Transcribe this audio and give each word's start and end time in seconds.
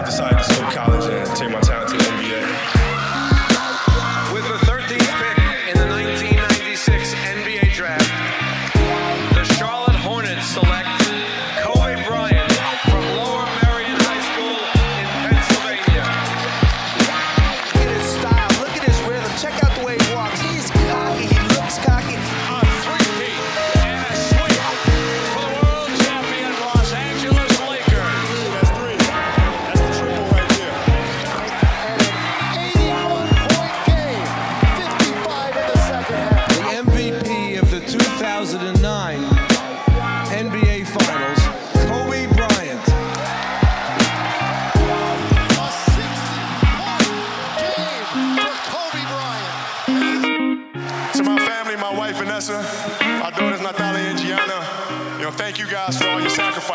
I 0.00 0.02
decided 0.02 0.38
to 0.38 0.44
skip 0.44 0.70
college 0.70 1.12
and 1.12 1.36
take 1.36 1.50
my 1.50 1.60
talent 1.60 1.90
to 1.90 1.96
the 1.98 2.04
NBA. 2.04 2.69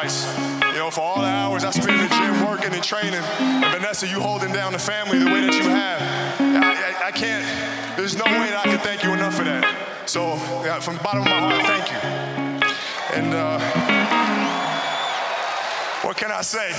You 0.06 0.78
know, 0.78 0.92
for 0.92 1.02
all 1.02 1.20
the 1.20 1.28
hours 1.28 1.64
I 1.64 1.72
spent 1.72 1.90
in 1.90 1.98
the 1.98 2.10
gym 2.10 2.46
working 2.46 2.72
and 2.72 2.84
training. 2.84 3.16
And 3.16 3.74
Vanessa, 3.74 4.08
you 4.08 4.20
holding 4.20 4.54
down 4.54 4.74
the 4.74 4.80
family 4.80 5.18
the 5.18 5.26
way 5.26 5.42
that 5.42 5.54
you 5.56 5.64
have. 5.64 6.00
I, 6.40 7.06
I, 7.06 7.08
I 7.08 7.12
can't, 7.12 7.44
there's 7.98 8.16
no 8.16 8.26
way 8.26 8.52
that 8.52 8.68
I 8.68 8.70
can 8.70 8.80
thank 8.80 9.04
you 9.04 9.14
enough 9.14 9.34
for 9.34 9.44
that. 9.46 9.66
So, 10.06 10.38
from 10.82 10.98
the 10.98 11.04
bottom 11.04 11.24
of 11.24 11.28
my 11.28 11.40
heart, 11.40 11.66
thank 11.66 11.90
you. 11.92 11.98
And 13.18 13.34
uh, 13.34 13.60
what 16.04 16.18
can 16.18 16.32
I 16.32 16.42
say? 16.42 16.72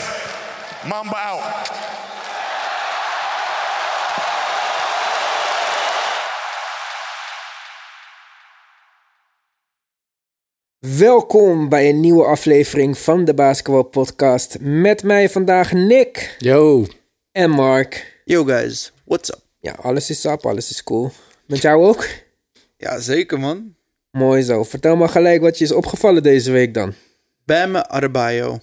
Mamba 0.86 1.16
out. 1.16 1.85
Welkom 10.94 11.68
bij 11.68 11.88
een 11.88 12.00
nieuwe 12.00 12.24
aflevering 12.24 12.98
van 12.98 13.24
de 13.24 13.34
Basketball 13.34 13.82
Podcast. 13.82 14.56
Met 14.60 15.02
mij 15.02 15.30
vandaag 15.30 15.72
Nick 15.72 16.36
Yo. 16.38 16.86
en 17.32 17.50
Mark. 17.50 18.20
Yo 18.24 18.44
guys, 18.44 18.92
what's 19.04 19.28
up? 19.28 19.38
Ja, 19.60 19.72
alles 19.72 20.10
is 20.10 20.24
up, 20.24 20.46
alles 20.46 20.70
is 20.70 20.82
cool. 20.82 21.10
Met 21.46 21.62
jou 21.62 21.84
ook? 21.84 22.06
Ja, 22.76 22.98
zeker 22.98 23.40
man. 23.40 23.74
Mooi 24.10 24.42
zo. 24.42 24.64
Vertel 24.64 24.96
maar 24.96 25.08
gelijk 25.08 25.40
wat 25.40 25.58
je 25.58 25.64
is 25.64 25.72
opgevallen 25.72 26.22
deze 26.22 26.50
week 26.52 26.74
dan. 26.74 26.94
Bam 27.44 27.76
Adebayo. 27.76 28.48
Bam 28.48 28.60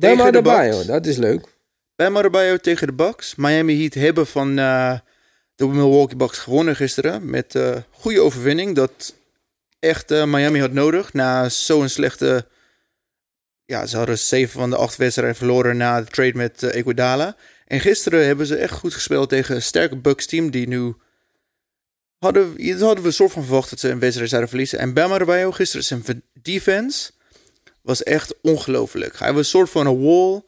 Tegen 0.00 0.16
de 0.16 0.22
Adebayo, 0.22 0.84
dat 0.84 1.06
is 1.06 1.16
leuk. 1.16 1.46
Bam 1.96 2.16
Adebayo 2.16 2.56
tegen 2.56 2.86
de 2.86 2.92
Bucks. 2.92 3.34
Miami 3.34 3.78
Heat 3.80 3.94
hebben 3.94 4.26
van 4.26 4.58
eh, 4.58 4.98
de 5.54 5.66
Milwaukee 5.66 6.16
Bucks 6.16 6.38
gewonnen 6.38 6.76
gisteren. 6.76 7.30
Met 7.30 7.54
eh 7.54 7.76
goede 7.90 8.20
overwinning. 8.20 8.74
Dat 8.74 9.14
echt 9.86 10.10
eh, 10.10 10.24
Miami 10.24 10.60
had 10.60 10.72
nodig. 10.72 11.12
Na 11.12 11.48
zo'n 11.48 11.88
slechte... 11.88 12.46
Ja, 13.64 13.86
ze 13.86 13.96
hadden 13.96 14.18
zeven 14.18 14.60
van 14.60 14.70
de 14.70 14.76
acht 14.76 14.96
wedstrijden 14.96 15.36
verloren 15.36 15.76
na 15.76 16.00
de 16.00 16.06
trade 16.06 16.34
met 16.34 16.62
eh, 16.62 16.78
Iguodala. 16.78 17.36
En 17.66 17.80
gisteren 17.80 18.26
hebben 18.26 18.46
ze 18.46 18.56
echt 18.56 18.72
goed 18.72 18.94
gespeeld 18.94 19.28
tegen 19.28 19.54
een 19.54 19.62
sterke 19.62 19.96
Bucks 19.96 20.26
team 20.26 20.50
die 20.50 20.68
nu... 20.68 20.94
Hadden, 22.18 22.44
hadden 22.78 23.02
we 23.02 23.08
een 23.08 23.12
soort 23.12 23.32
van 23.32 23.44
verwacht 23.44 23.70
dat 23.70 23.80
ze 23.80 23.88
een 23.88 23.98
wedstrijd 23.98 24.28
zouden 24.30 24.50
verliezen. 24.50 24.78
En 24.78 24.94
Bam 24.94 25.12
Adebayo 25.12 25.50
gisteren 25.50 25.84
zijn 25.84 26.22
defense 26.42 27.10
was 27.82 28.02
echt 28.02 28.34
ongelooflijk. 28.42 29.18
Hij 29.18 29.32
was 29.32 29.38
een 29.38 29.44
soort 29.44 29.70
van 29.70 29.86
een 29.86 30.02
wall. 30.02 30.42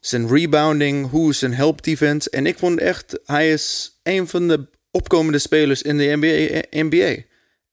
Zijn 0.00 0.28
rebounding, 0.28 1.10
hoe 1.10 1.34
zijn 1.34 1.54
help 1.54 1.82
defense. 1.82 2.30
En 2.30 2.46
ik 2.46 2.58
vond 2.58 2.80
echt, 2.80 3.18
hij 3.24 3.50
is 3.52 3.98
een 4.02 4.28
van 4.28 4.48
de 4.48 4.66
opkomende 4.90 5.38
spelers 5.38 5.82
in 5.82 5.98
de 5.98 6.16
NBA. 6.16 6.62
NBA. 6.70 7.22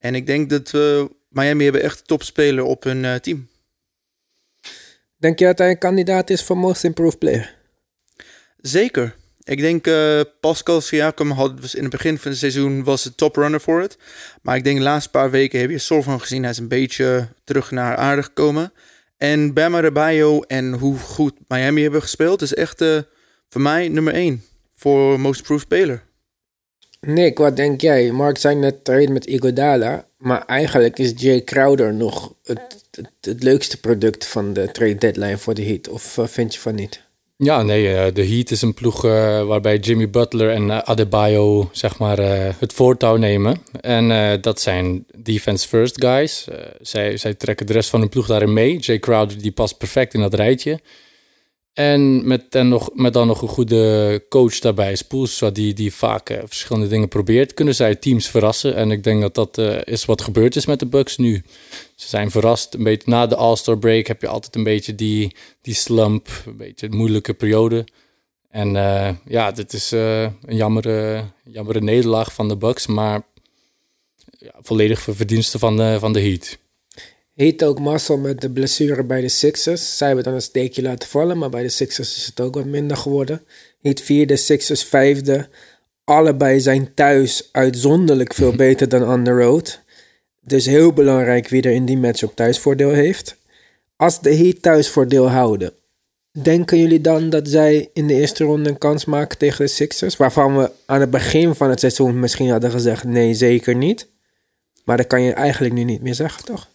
En 0.05 0.15
ik 0.15 0.25
denk 0.25 0.49
dat 0.49 0.71
we 0.71 1.11
Miami 1.29 1.63
hebben 1.63 1.81
echt 1.81 2.07
topspeler 2.07 2.63
op 2.63 2.83
hun 2.83 3.05
eh, 3.05 3.15
team. 3.15 3.47
Denk 5.17 5.39
je 5.39 5.45
dat 5.45 5.57
hij 5.57 5.69
een 5.69 5.77
kandidaat 5.77 6.29
is 6.29 6.43
voor 6.43 6.57
Most 6.57 6.83
Improved 6.83 7.19
Player? 7.19 7.55
Zeker. 8.57 9.15
Ik 9.43 9.59
denk 9.59 9.87
eh, 9.87 10.21
Pascal 10.39 10.81
Siakam 10.81 11.31
had 11.31 11.73
in 11.73 11.81
het 11.81 11.91
begin 11.91 12.17
van 12.17 12.31
het 12.31 12.39
seizoen 12.39 12.83
was 12.83 13.03
de 13.03 13.15
top 13.15 13.35
runner 13.35 13.61
voor 13.61 13.81
het. 13.81 13.97
Maar 14.41 14.55
ik 14.55 14.63
denk 14.63 14.77
de 14.77 14.83
laatste 14.83 15.09
paar 15.09 15.31
weken 15.31 15.59
heb 15.59 15.69
je 15.69 15.77
soort 15.77 16.03
van 16.03 16.19
gezien. 16.19 16.41
Hij 16.41 16.51
is 16.51 16.57
een 16.57 16.67
beetje 16.67 17.27
terug 17.43 17.71
naar 17.71 17.95
aarde 17.95 18.23
gekomen. 18.23 18.73
En 19.17 19.53
Bam 19.53 19.75
Adebayo 19.75 20.41
en 20.41 20.73
hoe 20.73 20.97
goed 20.97 21.33
Miami 21.47 21.81
hebben 21.81 22.01
gespeeld 22.01 22.41
is 22.41 22.53
echt 22.53 22.81
eh, 22.81 22.97
voor 23.49 23.61
mij 23.61 23.87
nummer 23.87 24.13
één 24.13 24.43
voor 24.75 25.19
most 25.19 25.39
improved 25.39 25.65
speler. 25.65 26.04
Nick, 27.05 27.37
wat 27.37 27.55
denk 27.55 27.81
jij? 27.81 28.11
Mark 28.11 28.37
zei 28.37 28.55
net 28.55 28.83
trade 28.83 29.11
met 29.11 29.25
Iguodala. 29.25 30.05
Maar 30.17 30.45
eigenlijk 30.45 30.99
is 30.99 31.13
Jay 31.15 31.43
Crowder 31.43 31.93
nog 31.93 32.33
het, 32.43 32.85
het, 33.21 33.43
leukste 33.43 33.79
product 33.79 34.25
van 34.25 34.53
de 34.53 34.71
trade 34.71 34.95
deadline 34.95 35.37
voor 35.37 35.53
de 35.53 35.63
Heat. 35.63 35.89
Of 35.89 36.17
eh, 36.17 36.27
vind 36.27 36.53
je 36.53 36.59
van 36.59 36.75
niet? 36.75 37.03
Ja, 37.37 37.61
nee, 37.61 37.95
eh, 37.95 38.13
de 38.13 38.27
Heat 38.27 38.51
is 38.51 38.61
een 38.61 38.73
ploeg 38.73 39.05
eh, 39.05 39.45
waarbij 39.45 39.77
Jimmy 39.77 40.09
Butler 40.09 40.49
en 40.49 40.85
Adebayo 40.87 41.69
zeg 41.71 41.97
maar 41.97 42.17
het 42.59 42.73
voortouw 42.73 43.15
nemen. 43.15 43.57
En 43.81 44.41
dat 44.41 44.61
zijn 44.61 45.05
defense 45.17 45.67
first 45.67 46.01
guys. 46.01 46.47
Zij, 46.81 47.17
zij 47.17 47.33
trekken 47.33 47.65
de 47.65 47.73
rest 47.73 47.89
van 47.89 47.99
hun 47.99 48.09
ploeg 48.09 48.27
daarin 48.27 48.53
mee. 48.53 48.77
Jay 48.77 48.99
Crowder 48.99 49.41
die 49.41 49.51
past 49.51 49.77
perfect 49.77 50.13
in 50.13 50.21
dat 50.21 50.33
rijtje. 50.33 50.79
En 51.75 52.27
met, 52.27 52.55
en 52.55 52.67
nog, 52.67 52.89
met 52.93 53.13
dan 53.13 53.27
nog 53.27 53.41
een 53.41 53.47
goede 53.47 54.23
coach 54.29 54.59
daarbij, 54.59 54.95
Spoelstra, 54.95 55.49
die, 55.49 55.73
die 55.73 55.93
vaak 55.93 56.29
eh, 56.29 56.37
verschillende 56.45 56.87
dingen 56.87 57.07
probeert, 57.07 57.53
kunnen 57.53 57.75
zij 57.75 57.95
teams 57.95 58.27
verrassen. 58.27 58.75
En 58.75 58.91
ik 58.91 59.03
denk 59.03 59.21
dat 59.21 59.35
dat 59.35 59.57
eh, 59.57 59.93
is 59.93 60.05
wat 60.05 60.21
gebeurd 60.21 60.55
is 60.55 60.65
met 60.65 60.79
de 60.79 60.85
Bucks 60.85 61.17
nu. 61.17 61.43
Ze 61.95 62.07
zijn 62.07 62.31
verrast. 62.31 62.73
Een 62.73 62.83
beetje 62.83 63.09
na 63.09 63.27
de 63.27 63.35
All-Star 63.35 63.77
break 63.77 64.07
heb 64.07 64.21
je 64.21 64.27
altijd 64.27 64.55
een 64.55 64.63
beetje 64.63 64.95
die, 64.95 65.35
die 65.61 65.73
slump, 65.73 66.27
een 66.45 66.57
beetje 66.57 66.85
een 66.87 66.95
moeilijke 66.95 67.33
periode. 67.33 67.87
En 68.49 68.75
eh, 68.75 69.09
ja, 69.25 69.51
dit 69.51 69.73
is 69.73 69.91
een 69.91 70.33
jammere, 70.47 71.23
jammere 71.43 71.81
nederlaag 71.81 72.33
van 72.33 72.47
de 72.47 72.57
Bucks, 72.57 72.87
maar 72.87 73.21
ja, 74.37 74.53
volledig 74.61 75.07
verdiensten 75.09 75.59
van 75.59 75.77
de, 75.77 75.97
van 75.99 76.13
de 76.13 76.21
Heat. 76.21 76.57
Heat 77.35 77.63
ook 77.63 77.79
mazzel 77.79 78.17
met 78.17 78.41
de 78.41 78.49
blessure 78.49 79.03
bij 79.03 79.21
de 79.21 79.29
Sixers. 79.29 79.97
Zij 79.97 80.07
hebben 80.07 80.25
dan 80.25 80.33
een 80.33 80.41
steekje 80.41 80.81
laten 80.81 81.09
vallen, 81.09 81.37
maar 81.37 81.49
bij 81.49 81.61
de 81.61 81.69
Sixers 81.69 82.17
is 82.17 82.25
het 82.25 82.39
ook 82.39 82.55
wat 82.55 82.65
minder 82.65 82.97
geworden. 82.97 83.41
Heat 83.81 84.01
vierde, 84.01 84.35
Sixers 84.35 84.83
vijfde. 84.83 85.47
Allebei 86.03 86.59
zijn 86.59 86.93
thuis 86.93 87.49
uitzonderlijk 87.51 88.33
veel 88.33 88.55
beter 88.55 88.89
dan 88.89 89.09
on 89.09 89.23
the 89.23 89.31
road. 89.31 89.79
Dus 90.41 90.65
heel 90.65 90.93
belangrijk 90.93 91.47
wie 91.47 91.61
er 91.61 91.71
in 91.71 91.85
die 91.85 91.97
match 91.97 92.23
op 92.23 92.35
thuisvoordeel 92.35 92.91
heeft. 92.91 93.35
Als 93.95 94.21
de 94.21 94.35
Heat 94.35 94.61
thuisvoordeel 94.61 95.29
houden, 95.29 95.73
denken 96.41 96.77
jullie 96.79 97.01
dan 97.01 97.29
dat 97.29 97.47
zij 97.47 97.89
in 97.93 98.07
de 98.07 98.13
eerste 98.13 98.43
ronde 98.43 98.69
een 98.69 98.77
kans 98.77 99.05
maken 99.05 99.37
tegen 99.37 99.65
de 99.65 99.71
Sixers? 99.71 100.17
Waarvan 100.17 100.57
we 100.57 100.71
aan 100.85 100.99
het 100.99 101.09
begin 101.09 101.55
van 101.55 101.69
het 101.69 101.79
seizoen 101.79 102.19
misschien 102.19 102.49
hadden 102.49 102.71
gezegd 102.71 103.03
nee, 103.03 103.33
zeker 103.33 103.75
niet. 103.75 104.07
Maar 104.85 104.97
dat 104.97 105.07
kan 105.07 105.21
je 105.21 105.33
eigenlijk 105.33 105.73
nu 105.73 105.83
niet 105.83 106.01
meer 106.01 106.15
zeggen, 106.15 106.45
toch? 106.45 106.73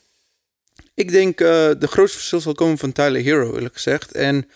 Ik 1.01 1.11
denk 1.11 1.41
eh 1.41 1.47
de 1.79 1.87
grootste 1.87 2.17
verschil 2.19 2.41
zal 2.41 2.55
komen 2.55 2.79
van 2.79 2.93
Tyler 2.93 3.23
Hero, 3.23 3.55
eerlijk 3.55 3.75
gezegd. 3.75 4.13
En 4.13 4.49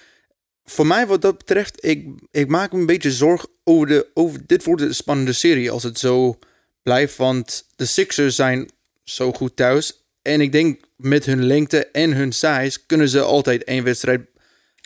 voor 0.65 0.87
mij 0.87 1.07
wat 1.07 1.23
dat 1.23 1.39
betreft, 1.39 1.85
ik, 1.85 2.07
ik 2.31 2.49
maak 2.49 2.73
me 2.73 2.79
een 2.79 2.87
beetje 2.87 3.11
zorgen 3.13 3.49
over 3.65 3.87
de... 3.87 4.07
Over, 4.15 4.41
dit 4.47 4.65
wordt 4.65 4.83
een 4.83 4.95
spannende 4.95 5.33
serie 5.33 5.71
als 5.71 5.83
het 5.83 5.99
zo 5.99 6.39
blijft. 6.83 7.17
Want 7.17 7.67
de 7.77 7.85
Sixers 7.85 8.35
zijn 8.37 8.71
zo 9.05 9.33
goed 9.33 9.57
thuis. 9.57 10.05
En 10.23 10.41
ik 10.41 10.53
denk 10.53 10.81
met 10.97 11.25
hun 11.25 11.45
lengte 11.45 11.87
en 11.87 12.13
hun 12.13 12.33
size 12.33 12.79
kunnen 12.87 13.09
ze 13.09 13.21
altijd 13.21 13.65
één 13.65 13.85
wedstrijd 13.85 14.21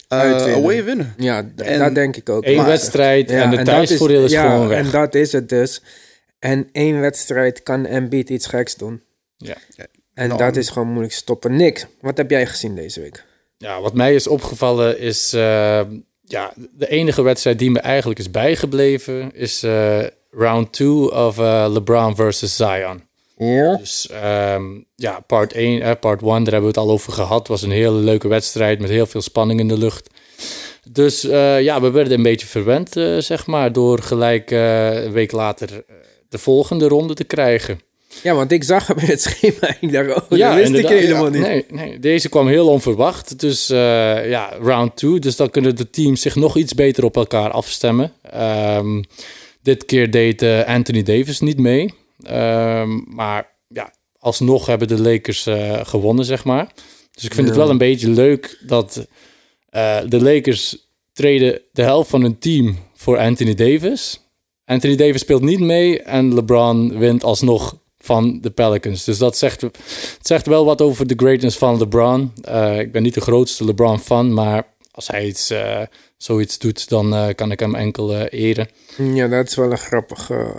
eh, 0.08 0.18
Uitwinnen. 0.18 0.56
away 0.62 0.84
winnen. 0.84 1.14
Ja, 1.16 1.50
En 1.56 1.78
dat 1.78 1.94
denk 1.94 2.16
ik 2.16 2.28
ook. 2.28 2.44
Eén 2.44 2.56
Maar- 2.56 2.66
wedstrijd 2.66 3.30
en 3.30 3.50
de 3.50 3.56
dat 3.56 3.64
thuisvoordeel 3.64 4.24
is 4.24 4.30
ja, 4.30 4.50
gewoon 4.50 4.68
weg. 4.68 4.78
en 4.84 4.90
dat 4.90 5.14
is 5.14 5.32
het 5.32 5.48
dus. 5.48 5.82
En 6.38 6.68
één 6.72 7.00
wedstrijd 7.00 7.62
kan 7.62 7.86
Embiid 7.86 8.30
iets 8.30 8.46
geks 8.46 8.74
doen. 8.76 9.02
Ja. 9.36 9.56
En 10.18 10.36
dat 10.36 10.56
is 10.56 10.68
gewoon 10.68 10.88
moeilijk 10.88 11.12
stoppen. 11.12 11.56
Nick, 11.56 11.86
wat 12.00 12.16
heb 12.16 12.30
jij 12.30 12.46
gezien 12.46 12.74
deze 12.74 13.00
week? 13.00 13.24
Ja, 13.58 13.80
wat 13.80 13.94
mij 13.94 14.14
is 14.14 14.26
opgevallen 14.26 14.98
is... 14.98 15.32
eh, 15.32 15.80
ja, 16.24 16.52
de 16.72 16.88
enige 16.88 17.22
wedstrijd 17.22 17.58
die 17.58 17.70
me 17.70 17.80
eigenlijk 17.80 18.18
is 18.18 18.30
bijgebleven... 18.30 19.34
is 19.34 19.62
eh, 19.62 20.04
round 20.30 20.72
2 20.72 21.12
of 21.12 21.38
eh, 21.38 21.66
LeBron 21.70 22.16
versus 22.16 22.56
Zion. 22.56 23.02
Ja? 23.36 23.76
Dus 23.76 24.08
ehm, 24.08 24.64
ja, 24.94 25.20
part 25.20 25.52
1, 25.52 25.82
eh, 25.82 25.90
part 26.00 26.22
1, 26.22 26.30
daar 26.30 26.52
hebben 26.52 26.60
we 26.60 26.66
het 26.66 26.76
al 26.76 26.90
over 26.90 27.12
gehad. 27.12 27.48
was 27.48 27.62
een 27.62 27.70
hele 27.70 27.98
leuke 27.98 28.28
wedstrijd 28.28 28.80
met 28.80 28.90
heel 28.90 29.06
veel 29.06 29.22
spanning 29.22 29.60
in 29.60 29.68
de 29.68 29.78
lucht. 29.78 30.10
Dus 30.90 31.22
ja, 31.60 31.80
we 31.80 31.90
werden 31.90 32.12
een 32.12 32.22
beetje 32.22 32.46
verwend, 32.46 32.90
zeg 33.18 33.46
maar, 33.46 33.72
door 33.72 33.98
gelijk 33.98 34.50
een 34.50 35.12
week 35.12 35.32
later 35.32 35.84
de 36.28 36.38
volgende 36.38 36.88
ronde 36.88 37.14
te 37.14 37.24
krijgen. 37.24 37.80
Ja, 38.22 38.34
want 38.34 38.52
ik 38.52 38.64
zag 38.64 38.86
hem 38.86 38.98
in 38.98 39.06
het 39.06 39.20
schema. 39.22 39.76
Ik 39.80 39.92
dacht, 39.92 40.08
oh, 40.08 40.38
dat 40.38 40.54
wist 40.54 40.72
ik 40.72 40.88
helemaal 40.88 41.30
niet. 41.30 41.40
Nee, 41.40 41.64
nee, 41.70 41.98
deze 41.98 42.28
kwam 42.28 42.48
heel 42.48 42.68
onverwacht. 42.68 43.40
Dus 43.40 43.70
eh, 43.70 44.28
ja, 44.28 44.52
round 44.60 44.96
two. 44.96 45.18
Dus 45.18 45.36
dan 45.36 45.50
kunnen 45.50 45.76
de 45.76 45.90
teams 45.90 46.20
zich 46.20 46.34
nog 46.34 46.56
iets 46.56 46.74
beter 46.74 47.04
op 47.04 47.16
elkaar 47.16 47.50
afstemmen. 47.50 48.12
Ehm, 48.22 49.02
dit 49.62 49.84
keer 49.84 50.10
deed 50.10 50.42
eh, 50.42 50.64
Anthony 50.64 51.02
Davis 51.02 51.40
niet 51.40 51.58
mee. 51.58 51.94
Ehm, 52.22 53.00
maar 53.14 53.50
ja, 53.68 53.92
alsnog 54.18 54.66
hebben 54.66 54.88
de 54.88 55.00
Lakers 55.00 55.46
eh, 55.46 55.80
gewonnen, 55.82 56.24
zeg 56.24 56.44
maar. 56.44 56.72
Dus 57.10 57.24
ik 57.24 57.34
vind 57.34 57.46
het 57.46 57.56
Ja. 57.56 57.62
wel 57.62 57.70
een 57.70 57.78
beetje 57.78 58.10
leuk 58.10 58.58
dat 58.66 59.06
de 60.08 60.18
Lakers 60.20 60.76
treden 61.12 61.60
de 61.72 61.82
helft 61.82 62.10
van 62.10 62.22
hun 62.22 62.38
team 62.38 62.76
voor 62.94 63.18
Anthony 63.18 63.54
Davis. 63.54 64.20
Anthony 64.64 64.96
Davis 64.96 65.20
speelt 65.20 65.42
niet 65.42 65.60
mee 65.60 66.02
en 66.02 66.34
LeBron 66.34 66.98
wint 66.98 67.24
alsnog 67.24 67.78
van 68.08 68.38
de 68.40 68.50
Pelicans. 68.50 69.04
Dus 69.04 69.18
dat 69.18 69.36
zegt, 69.36 69.60
het 69.60 69.78
zegt 70.20 70.46
wel 70.46 70.64
wat 70.64 70.82
over 70.82 71.06
de 71.06 71.14
greatness 71.16 71.58
van 71.58 71.78
LeBron. 71.78 72.32
Eh, 72.42 72.78
ik 72.78 72.92
ben 72.92 73.02
niet 73.02 73.14
de 73.14 73.20
grootste 73.20 73.64
LeBron-fan, 73.64 74.34
maar 74.34 74.62
als 74.90 75.06
hij 75.08 75.26
iets, 75.26 75.50
eh, 75.50 75.82
zoiets 76.16 76.58
doet, 76.58 76.88
dan 76.88 77.14
eh, 77.14 77.34
kan 77.34 77.50
ik 77.50 77.60
hem 77.60 77.74
enkel 77.74 78.16
eren. 78.24 78.68
Ja, 78.96 79.28
dat 79.28 79.48
is 79.48 79.54
wel 79.54 79.70
een 79.70 79.78
grappige 79.78 80.54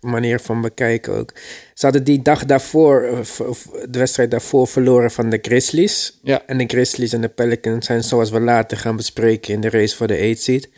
manier 0.00 0.40
van 0.40 0.60
bekijken 0.60 1.14
ook. 1.14 1.32
Ze 1.74 1.84
hadden 1.86 2.04
die 2.04 2.22
dag 2.22 2.44
daarvoor, 2.44 3.08
of 3.46 3.70
de 3.88 3.98
wedstrijd 3.98 4.30
daarvoor, 4.30 4.66
verloren 4.66 5.10
van 5.10 5.30
de 5.30 5.38
Grizzlies. 5.42 6.18
Ja. 6.22 6.42
En 6.46 6.58
de 6.58 6.66
Grizzlies 6.66 7.12
en 7.12 7.20
de 7.20 7.28
Pelicans 7.28 7.86
zijn 7.86 8.02
zoals 8.02 8.30
we 8.30 8.40
later 8.40 8.76
gaan 8.76 8.96
bespreken 8.96 9.54
in 9.54 9.60
de 9.60 9.70
race 9.70 9.96
voor 9.96 10.06
de 10.06 10.30
8 10.30 10.42
seed. 10.42 10.68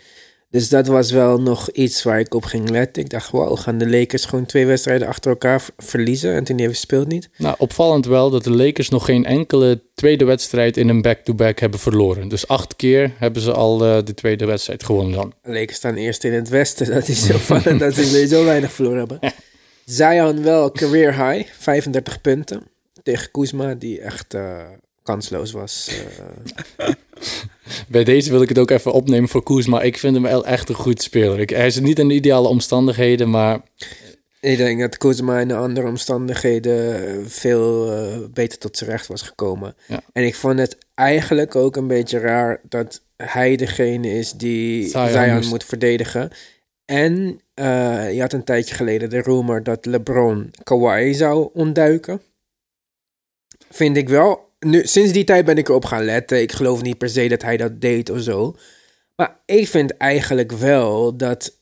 Dus 0.50 0.68
dat 0.68 0.86
was 0.86 1.10
wel 1.10 1.40
nog 1.40 1.70
iets 1.70 2.02
waar 2.02 2.20
ik 2.20 2.34
op 2.34 2.44
ging 2.44 2.70
letten. 2.70 3.02
Ik 3.02 3.10
dacht, 3.10 3.30
wow, 3.30 3.58
gaan 3.58 3.78
de 3.78 3.88
Lakers 3.90 4.24
gewoon 4.24 4.46
twee 4.46 4.66
wedstrijden 4.66 5.08
achter 5.08 5.30
elkaar 5.30 5.62
verliezen? 5.76 6.34
En 6.34 6.44
toen 6.44 6.56
Davis 6.56 6.80
speelt 6.80 7.08
niet. 7.08 7.28
Nou, 7.36 7.54
opvallend 7.58 8.06
wel 8.06 8.30
dat 8.30 8.44
de 8.44 8.50
Lakers 8.50 8.88
nog 8.88 9.04
geen 9.04 9.24
enkele 9.24 9.82
tweede 9.94 10.24
wedstrijd 10.24 10.76
in 10.76 10.88
een 10.88 11.02
back-to-back 11.02 11.58
hebben 11.58 11.80
verloren. 11.80 12.28
Dus 12.28 12.48
acht 12.48 12.76
keer 12.76 13.12
hebben 13.18 13.42
ze 13.42 13.52
al 13.52 13.84
eh, 13.84 14.04
de 14.04 14.14
tweede 14.14 14.44
wedstrijd 14.44 14.84
gewonnen 14.84 15.12
dan. 15.14 15.32
De 15.42 15.52
Lakers 15.52 15.76
staan 15.76 15.94
eerst 15.94 16.24
in 16.24 16.32
het 16.32 16.48
westen. 16.48 16.86
Dat 16.94 17.08
is 17.08 17.26
zo 17.26 17.38
van 17.38 17.78
dat 17.78 17.94
ze 17.94 18.26
zo 18.26 18.44
weinig 18.44 18.72
verloren 18.72 18.98
hebben. 18.98 19.18
Zion 19.84 20.42
wel 20.42 20.70
career 20.72 21.28
high, 21.28 21.48
35 21.58 22.20
punten. 22.20 22.62
Tegen 23.02 23.30
Kuzma, 23.30 23.74
die 23.74 24.00
echt 24.00 24.34
eh, 24.34 24.58
kansloos 25.02 25.52
was. 25.52 25.90
eh. 26.76 26.88
Bij 27.88 28.04
deze 28.04 28.30
wil 28.30 28.42
ik 28.42 28.48
het 28.48 28.58
ook 28.58 28.70
even 28.70 28.92
opnemen 28.92 29.28
voor 29.28 29.42
Koesma. 29.42 29.82
Ik 29.82 29.98
vind 29.98 30.14
hem 30.14 30.22
wel 30.22 30.46
echt 30.46 30.68
een 30.68 30.74
goed 30.74 31.02
speler. 31.02 31.40
Ik, 31.40 31.50
hij 31.50 31.66
is 31.66 31.80
niet 31.80 31.98
in 31.98 32.08
de 32.08 32.14
ideale 32.14 32.48
omstandigheden, 32.48 33.30
maar 33.30 33.60
ik 34.40 34.56
denk 34.56 34.80
dat 34.80 34.96
Kuzma 34.96 35.40
in 35.40 35.52
andere 35.52 35.86
omstandigheden 35.86 37.08
eh, 37.08 37.26
veel 37.26 37.92
eh, 37.92 38.18
beter 38.32 38.58
tot 38.58 38.76
zijn 38.76 38.90
recht 38.90 39.06
was 39.06 39.22
gekomen. 39.22 39.74
Ja. 39.86 40.00
En 40.12 40.24
ik 40.24 40.34
vond 40.34 40.58
het 40.58 40.76
eigenlijk 40.94 41.56
ook 41.56 41.76
een 41.76 41.86
beetje 41.86 42.18
raar 42.18 42.60
dat 42.68 43.02
hij 43.16 43.56
degene 43.56 44.08
is 44.08 44.32
die 44.32 44.88
Zion 44.88 45.48
moet 45.48 45.64
verdedigen. 45.64 46.30
En 46.84 47.40
eh, 47.54 48.14
je 48.14 48.20
had 48.20 48.32
een 48.32 48.44
tijdje 48.44 48.74
geleden 48.74 49.10
de 49.10 49.20
rumor 49.20 49.62
dat 49.62 49.86
LeBron 49.86 50.50
Kawhi 50.62 51.14
zou 51.14 51.50
ontduiken. 51.52 52.22
Vind 53.70 53.96
ik 53.96 54.08
wel. 54.08 54.49
Nu, 54.66 54.86
sinds 54.86 55.12
die 55.12 55.24
tijd 55.24 55.44
ben 55.44 55.58
ik 55.58 55.68
erop 55.68 55.84
gaan 55.84 56.04
letten. 56.04 56.40
Ik 56.40 56.52
geloof 56.52 56.82
niet 56.82 56.98
per 56.98 57.08
se 57.08 57.28
dat 57.28 57.42
hij 57.42 57.56
dat 57.56 57.80
deed 57.80 58.10
of 58.10 58.20
zo. 58.20 58.56
Maar 59.16 59.36
ik 59.46 59.68
vind 59.68 59.96
eigenlijk 59.96 60.52
wel 60.52 61.16
dat 61.16 61.58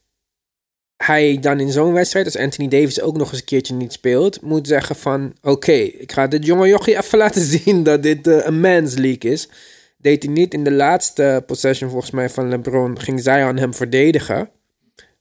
hij 0.96 1.38
dan 1.40 1.60
in 1.60 1.72
zo'n 1.72 1.92
wedstrijd, 1.92 2.24
als 2.26 2.36
Anthony 2.36 2.68
Davis 2.68 3.00
ook 3.00 3.16
nog 3.16 3.30
eens 3.30 3.38
een 3.40 3.44
keertje 3.46 3.74
niet 3.74 3.92
speelt, 3.92 4.40
moet 4.42 4.66
zeggen 4.66 4.96
van, 4.96 5.34
oké, 5.42 5.72
ik 5.72 6.12
ga 6.12 6.26
dit 6.26 6.46
jonge 6.46 6.68
jochie 6.68 6.96
even 6.96 7.18
laten 7.24 7.42
zien 7.42 7.82
dat 7.82 8.02
dit 8.02 8.26
eh, 8.26 8.46
een 8.46 8.60
man's 8.60 8.94
league 8.94 9.30
is. 9.32 9.48
Deed 9.96 10.22
hij 10.22 10.32
niet 10.32 10.54
in 10.54 10.64
de 10.64 10.72
laatste 10.72 11.42
possession 11.46 11.90
volgens 11.90 12.10
mij 12.12 12.30
van 12.30 12.48
LeBron, 12.48 13.00
ging 13.00 13.22
Zion 13.22 13.56
hem 13.56 13.74
verdedigen. 13.74 14.50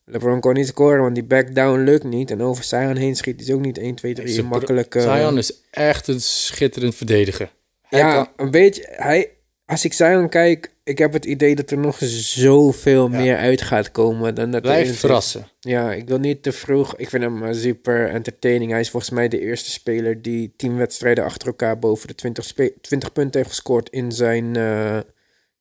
LeBron 0.05 0.39
kon 0.39 0.53
niet 0.53 0.67
scoren, 0.67 1.01
want 1.01 1.15
die 1.15 1.23
back 1.23 1.55
down 1.55 1.79
lukt 1.83 2.03
niet. 2.03 2.31
En 2.31 2.41
over 2.41 2.63
Zion 2.63 2.95
heen 2.95 3.15
schiet 3.15 3.41
is 3.41 3.51
ook 3.51 3.61
niet 3.61 3.77
1, 3.77 3.95
2, 3.95 4.13
3 4.13 4.27
Ze- 4.27 4.39
een 4.39 4.45
makkelijke... 4.45 5.01
Zion 5.01 5.37
is 5.37 5.61
echt 5.71 6.07
een 6.07 6.21
schitterend 6.21 6.95
verdediger. 6.95 7.51
Hij 7.89 7.99
Ja, 7.99 8.13
kan- 8.13 8.45
een 8.45 8.51
beetje. 8.51 8.87
Hij, 8.91 9.31
als 9.65 9.85
ik 9.85 9.93
Zion 9.93 10.29
kijk, 10.29 10.71
ik 10.83 10.97
heb 10.97 11.13
het 11.13 11.25
idee 11.25 11.55
dat 11.55 11.71
er 11.71 11.77
nog 11.77 11.97
zoveel 12.01 13.07
meer 13.09 13.37
uit 13.37 13.61
gaat 13.61 13.91
komen 13.91 14.35
dan 14.35 14.51
dat 14.51 14.65
zit. 14.67 14.95
verrassen. 14.95 15.47
Ja, 15.59 15.93
ik 15.93 16.07
wil 16.07 16.19
niet 16.19 16.43
te 16.43 16.51
vroeg. 16.51 16.95
Ik 16.97 17.09
vind 17.09 17.23
hem 17.23 17.53
super 17.53 18.09
entertaining. 18.09 18.71
Hij 18.71 18.79
is 18.79 18.89
volgens 18.89 19.11
mij 19.11 19.27
de 19.27 19.39
eerste 19.39 19.69
speler 19.71 20.21
die 20.21 20.53
tien 20.57 20.77
wedstrijden 20.77 21.23
achter 21.23 21.47
elkaar 21.47 21.79
boven 21.79 22.07
de 22.07 22.15
20, 22.15 22.43
spe- 22.45 22.73
20 22.81 23.11
punten 23.11 23.37
heeft 23.39 23.49
gescoord 23.53 23.89
in 23.89 24.11
zijn 24.11 24.55
eh 24.55 24.99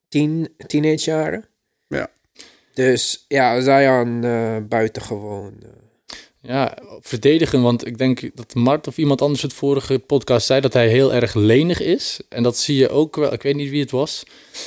tien, 0.07 0.49
teenagejaren. 0.67 1.45
Ja. 1.87 2.07
Dus 2.73 3.25
ja, 3.27 3.61
Zion 3.61 4.23
eh 4.23 4.57
buitengewoon. 4.69 5.53
eh. 5.63 5.69
Ja, 6.47 6.77
verdedigen, 7.01 7.61
want 7.61 7.85
ik 7.85 7.97
denk 7.97 8.29
dat 8.33 8.55
Mart 8.55 8.87
of 8.87 8.97
iemand 8.97 9.21
anders 9.21 9.41
het 9.41 9.53
vorige 9.53 9.99
podcast 9.99 10.45
zei 10.45 10.61
dat 10.61 10.73
hij 10.73 10.87
heel 10.87 11.13
erg 11.13 11.33
lenig 11.33 11.81
is. 11.81 12.19
En 12.29 12.43
dat 12.43 12.57
zie 12.57 12.77
je 12.77 12.89
ook 12.89 13.15
wel, 13.15 13.33
ik 13.33 13.41
weet 13.41 13.55
niet 13.55 13.69
wie 13.69 13.81
het 13.81 13.91
was. 13.91 14.23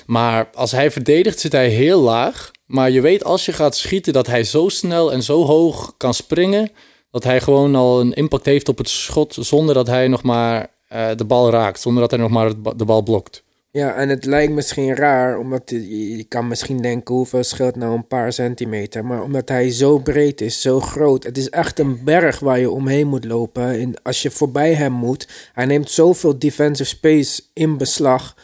Maar 0.07 0.51
als 0.55 0.71
hij 0.71 0.91
verdedigt 0.91 1.41
zit 1.41 1.53
hij 1.53 1.69
heel 1.69 2.01
laag. 2.01 2.51
Maar 2.67 2.91
je 2.91 3.01
weet 3.01 3.25
als 3.25 3.45
je 3.45 3.53
gaat 3.53 3.77
schieten 3.77 4.13
dat 4.13 4.27
hij 4.27 4.45
zo 4.45 4.69
snel 4.69 5.13
en 5.13 5.23
zo 5.23 5.45
hoog 5.45 5.95
kan 5.97 6.15
springen... 6.15 6.73
dat 7.11 7.25
hij 7.25 7.41
gewoon 7.41 7.75
al 7.75 8.01
een 8.01 8.13
impact 8.13 8.45
heeft 8.45 8.69
op 8.69 8.79
het 8.79 8.89
schot 8.89 9.37
zonder 9.41 9.75
dat 9.75 9.87
hij 9.87 10.09
nog 10.09 10.23
maar 10.23 10.71
eh, 10.89 11.09
de 11.17 11.25
bal 11.25 11.51
raakt. 11.51 11.81
Zonder 11.81 12.01
dat 12.01 12.11
hij 12.11 12.21
nog 12.21 12.31
maar 12.31 12.77
de 12.77 12.85
bal 12.85 13.03
blokt. 13.03 13.43
Ja, 13.73 13.95
en 13.95 14.09
het 14.09 14.25
lijkt 14.25 14.53
misschien 14.53 14.97
raar, 14.97 15.39
omdat 15.39 15.71
je, 15.71 16.25
kan 16.29 16.49
misschien 16.49 16.83
denken 16.83 17.15
hoeveel 17.15 17.45
scheelt 17.45 17.77
nou 17.77 17.95
een 17.95 18.07
paar 18.07 18.33
centimeter. 18.33 19.05
Maar 19.05 19.23
omdat 19.23 19.49
hij 19.49 19.71
zo 19.71 19.99
breed 19.99 20.41
is, 20.41 20.61
zo 20.61 20.81
groot. 20.81 21.25
Het 21.25 21.39
is 21.39 21.49
echt 21.49 21.79
een 21.79 22.05
berg 22.05 22.39
waar 22.39 22.59
je 22.59 22.71
omheen 22.71 23.07
moet 23.07 23.25
lopen. 23.25 23.81
En 23.81 24.03
als 24.03 24.23
je 24.23 24.31
voorbij 24.31 24.75
hem 24.75 24.93
moet, 24.93 25.29
hij 25.53 25.67
neemt 25.67 25.91
zoveel 25.91 26.39
defensive 26.39 26.89
space 26.89 27.43
in 27.53 27.77
beslag. 27.77 28.37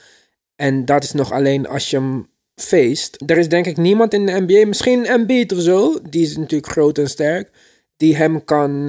En 0.57 0.85
dat 0.85 1.03
is 1.03 1.13
nog 1.13 1.33
alleen 1.33 1.69
als 1.69 1.91
je 1.91 1.97
hem 1.97 2.29
feest. 2.55 3.23
Er 3.27 3.39
is 3.39 3.49
denk 3.49 3.67
ik 3.67 3.77
niemand 3.77 4.15
in 4.15 4.27
de 4.27 4.45
NBA, 4.47 4.67
misschien 4.67 5.07
Embiid 5.07 5.53
of 5.53 5.61
zo, 5.61 5.99
die 6.11 6.23
is 6.23 6.37
natuurlijk 6.37 6.73
groot 6.73 6.99
en 6.99 7.09
sterk, 7.09 7.51
die 7.97 8.17
hem 8.17 8.45
kan, 8.45 8.81
eh, 8.81 8.87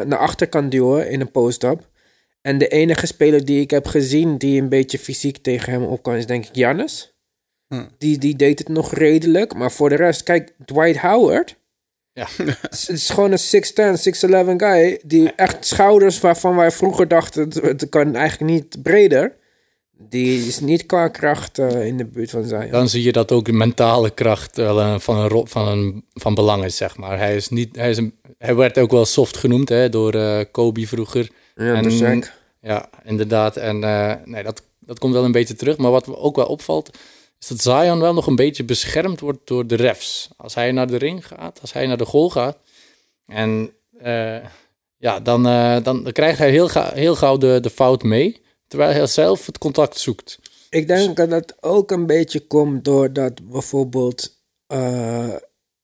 naar 0.00 0.18
achter 0.18 0.48
kan 0.48 0.68
duwen 0.68 1.10
in 1.10 1.20
een 1.20 1.30
post-up. 1.30 1.88
En 2.40 2.58
de 2.58 2.68
enige 2.68 3.06
speler 3.06 3.44
die 3.44 3.60
ik 3.60 3.70
heb 3.70 3.86
gezien 3.86 4.38
die 4.38 4.60
een 4.60 4.68
beetje 4.68 4.98
fysiek 4.98 5.36
tegen 5.36 5.72
hem 5.72 5.82
op 5.84 6.02
kan, 6.02 6.14
is 6.14 6.26
denk 6.26 6.44
ik 6.44 6.50
Giannis. 6.52 7.12
Hm. 7.68 7.84
Die, 7.98 8.18
die 8.18 8.36
deed 8.36 8.58
het 8.58 8.68
nog 8.68 8.94
redelijk. 8.94 9.54
Maar 9.54 9.72
voor 9.72 9.88
de 9.88 9.94
rest, 9.96 10.22
kijk, 10.22 10.54
Dwight 10.64 10.98
Howard. 11.00 11.56
Ja. 12.12 12.26
Het 12.60 12.88
is 12.88 13.10
gewoon 13.10 13.32
een 13.32 13.38
6'10, 14.48 14.50
6'11 14.50 14.56
guy. 14.56 15.00
Die 15.04 15.32
echt 15.32 15.66
schouders 15.66 16.20
waarvan 16.20 16.56
wij 16.56 16.70
vroeger 16.70 17.08
dachten, 17.08 17.48
het, 17.62 17.88
kan 17.88 18.14
eigenlijk 18.14 18.50
niet 18.52 18.82
breder. 18.82 19.36
Die 20.00 20.46
is 20.46 20.60
niet 20.60 20.86
qua 20.86 21.08
kracht 21.08 21.58
eh, 21.58 21.86
in 21.86 21.96
de 21.96 22.04
buurt 22.04 22.30
van 22.30 22.44
zijn. 22.44 22.70
Dan 22.70 22.88
zie 22.88 23.02
je 23.02 23.12
dat 23.12 23.32
ook 23.32 23.44
de 23.44 23.52
mentale 23.52 24.10
kracht 24.10 24.56
wel 24.56 24.80
een- 24.80 25.00
van, 25.00 25.18
een, 25.18 25.46
van, 25.48 25.68
een, 25.68 26.04
van 26.12 26.34
belang 26.34 26.64
is, 26.64 26.76
zeg 26.76 26.96
maar. 26.96 27.18
Hij, 27.18 27.36
is 27.36 27.48
niet, 27.48 27.76
hij, 27.76 27.90
is 27.90 27.96
een, 27.96 28.14
hij 28.38 28.54
werd 28.54 28.78
ook 28.78 28.90
wel 28.90 29.04
soft 29.04 29.36
genoemd 29.36 29.68
hè, 29.68 29.88
door 29.88 30.14
eh, 30.14 30.40
Kobe 30.52 30.86
vroeger. 30.86 31.30
Ja, 31.58 31.74
en- 31.74 31.82
de 31.82 31.90
Shaq. 31.90 32.32
Ja, 32.60 32.88
inderdaad. 33.04 33.56
En 33.56 33.84
eh, 33.84 34.14
nee, 34.24 34.42
dat, 34.42 34.62
dat 34.78 34.98
komt 34.98 35.12
wel 35.12 35.24
een 35.24 35.32
beetje 35.32 35.54
terug. 35.54 35.76
Maar 35.76 35.90
wat 35.90 36.16
ook 36.16 36.36
wel 36.36 36.46
opvalt, 36.46 36.90
is 37.40 37.46
dat 37.46 37.60
Zion 37.60 38.00
wel 38.00 38.14
nog 38.14 38.26
een 38.26 38.36
beetje 38.36 38.64
beschermd 38.64 39.20
wordt 39.20 39.46
door 39.46 39.66
de 39.66 39.74
refs. 39.74 40.28
Als 40.36 40.54
hij 40.54 40.72
naar 40.72 40.86
de 40.86 40.96
ring 40.96 41.26
gaat, 41.26 41.60
als 41.60 41.72
hij 41.72 41.86
naar 41.86 41.96
de 41.96 42.04
goal 42.04 42.30
gaat. 42.30 42.56
En 43.26 43.70
eh, 43.98 44.36
ja, 44.96 45.20
dan, 45.20 45.46
eh, 45.46 45.76
dan, 45.82 46.02
dan 46.04 46.12
krijgt 46.12 46.38
hij 46.38 46.50
heel, 46.50 46.68
ga, 46.68 46.90
heel 46.94 47.14
gauw 47.14 47.36
de, 47.36 47.58
de 47.60 47.70
fout 47.70 48.02
mee. 48.02 48.42
Terwijl 48.66 48.92
hij 48.92 49.06
zelf 49.06 49.46
het 49.46 49.58
contact 49.58 49.98
zoekt. 49.98 50.38
Ik 50.70 50.86
denk 50.88 51.16
dat 51.16 51.30
dat 51.30 51.56
ook 51.60 51.90
een 51.90 52.06
beetje 52.06 52.40
komt 52.40 52.84
doordat 52.84 53.48
bijvoorbeeld 53.50 54.36
eh, 54.66 55.34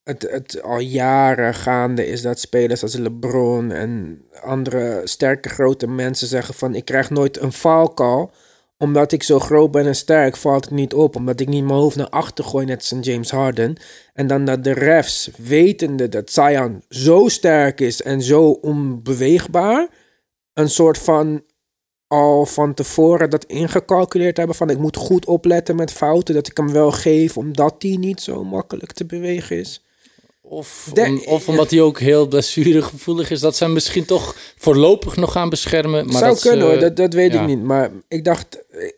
het, 0.05 0.61
al 0.61 0.79
jaren 0.79 1.53
gaande 1.53 2.07
is 2.07 2.21
dat 2.21 2.39
spelers 2.39 2.81
als 2.81 2.95
LeBron 2.95 3.71
en 3.71 4.21
andere 4.41 5.01
sterke 5.03 5.49
grote 5.49 5.87
mensen 5.87 6.27
zeggen 6.27 6.53
van 6.53 6.75
ik 6.75 6.85
krijg 6.85 7.09
nooit 7.09 7.39
een 7.41 7.93
call 7.93 8.29
omdat 8.77 9.11
ik 9.11 9.23
zo 9.23 9.39
groot 9.39 9.71
ben 9.71 9.85
en 9.85 9.95
sterk 9.95 10.37
valt 10.37 10.65
het 10.65 10.73
niet 10.73 10.93
op. 10.93 11.15
Omdat 11.15 11.39
ik 11.39 11.47
niet 11.47 11.63
mijn 11.63 11.79
hoofd 11.79 11.95
naar 11.95 12.09
achter 12.09 12.43
gooi 12.43 12.65
net 12.65 12.77
als 12.77 12.91
een 12.91 12.99
James 12.99 13.31
Harden. 13.31 13.75
En 14.13 14.27
dan 14.27 14.45
dat 14.45 14.63
de 14.63 14.73
refs, 14.73 15.29
wetende 15.37 16.09
dat 16.09 16.31
Zion 16.31 16.83
zo 16.89 17.27
sterk 17.27 17.81
is 17.81 18.01
en 18.01 18.21
zo 18.21 18.49
onbeweegbaar, 18.49 19.87
een 20.53 20.69
soort 20.69 20.97
van 20.97 21.43
al 22.07 22.45
van 22.45 22.73
tevoren 22.73 23.29
dat 23.29 23.45
ingecalculeerd 23.45 24.37
hebben 24.37 24.55
van 24.55 24.69
ik 24.69 24.77
moet 24.77 24.97
goed 24.97 25.25
opletten 25.25 25.75
met 25.75 25.91
fouten, 25.91 26.35
dat 26.35 26.47
ik 26.47 26.57
hem 26.57 26.71
wel 26.71 26.91
geef 26.91 27.37
omdat 27.37 27.81
die 27.81 27.99
niet 27.99 28.21
zo 28.21 28.43
makkelijk 28.43 28.91
te 28.91 29.05
bewegen 29.05 29.57
is. 29.57 29.84
Of, 30.49 30.91
om- 30.93 31.21
of 31.25 31.47
omdat 31.49 31.71
hij 31.71 31.81
ook 31.81 31.99
heel 31.99 32.27
blessuregevoelig 32.27 33.29
is, 33.31 33.39
dat 33.39 33.55
ze 33.55 33.63
hem 33.63 33.73
misschien 33.73 34.05
toch 34.05 34.35
voorlopig 34.57 35.15
nog 35.15 35.31
gaan 35.31 35.49
beschermen. 35.49 36.05
Maar 36.05 36.13
Zou 36.15 36.25
dat 36.25 36.39
ze- 36.41 36.47
kunnen 36.49 36.65
hoor, 36.67 36.79
dat, 36.79 36.95
dat 36.95 37.13
weet 37.13 37.33
ja. 37.33 37.41
ik 37.41 37.47
niet. 37.47 37.63
Maar 37.63 37.91
ik 38.07 38.23
dacht, 38.23 38.65
eh, 38.69 38.91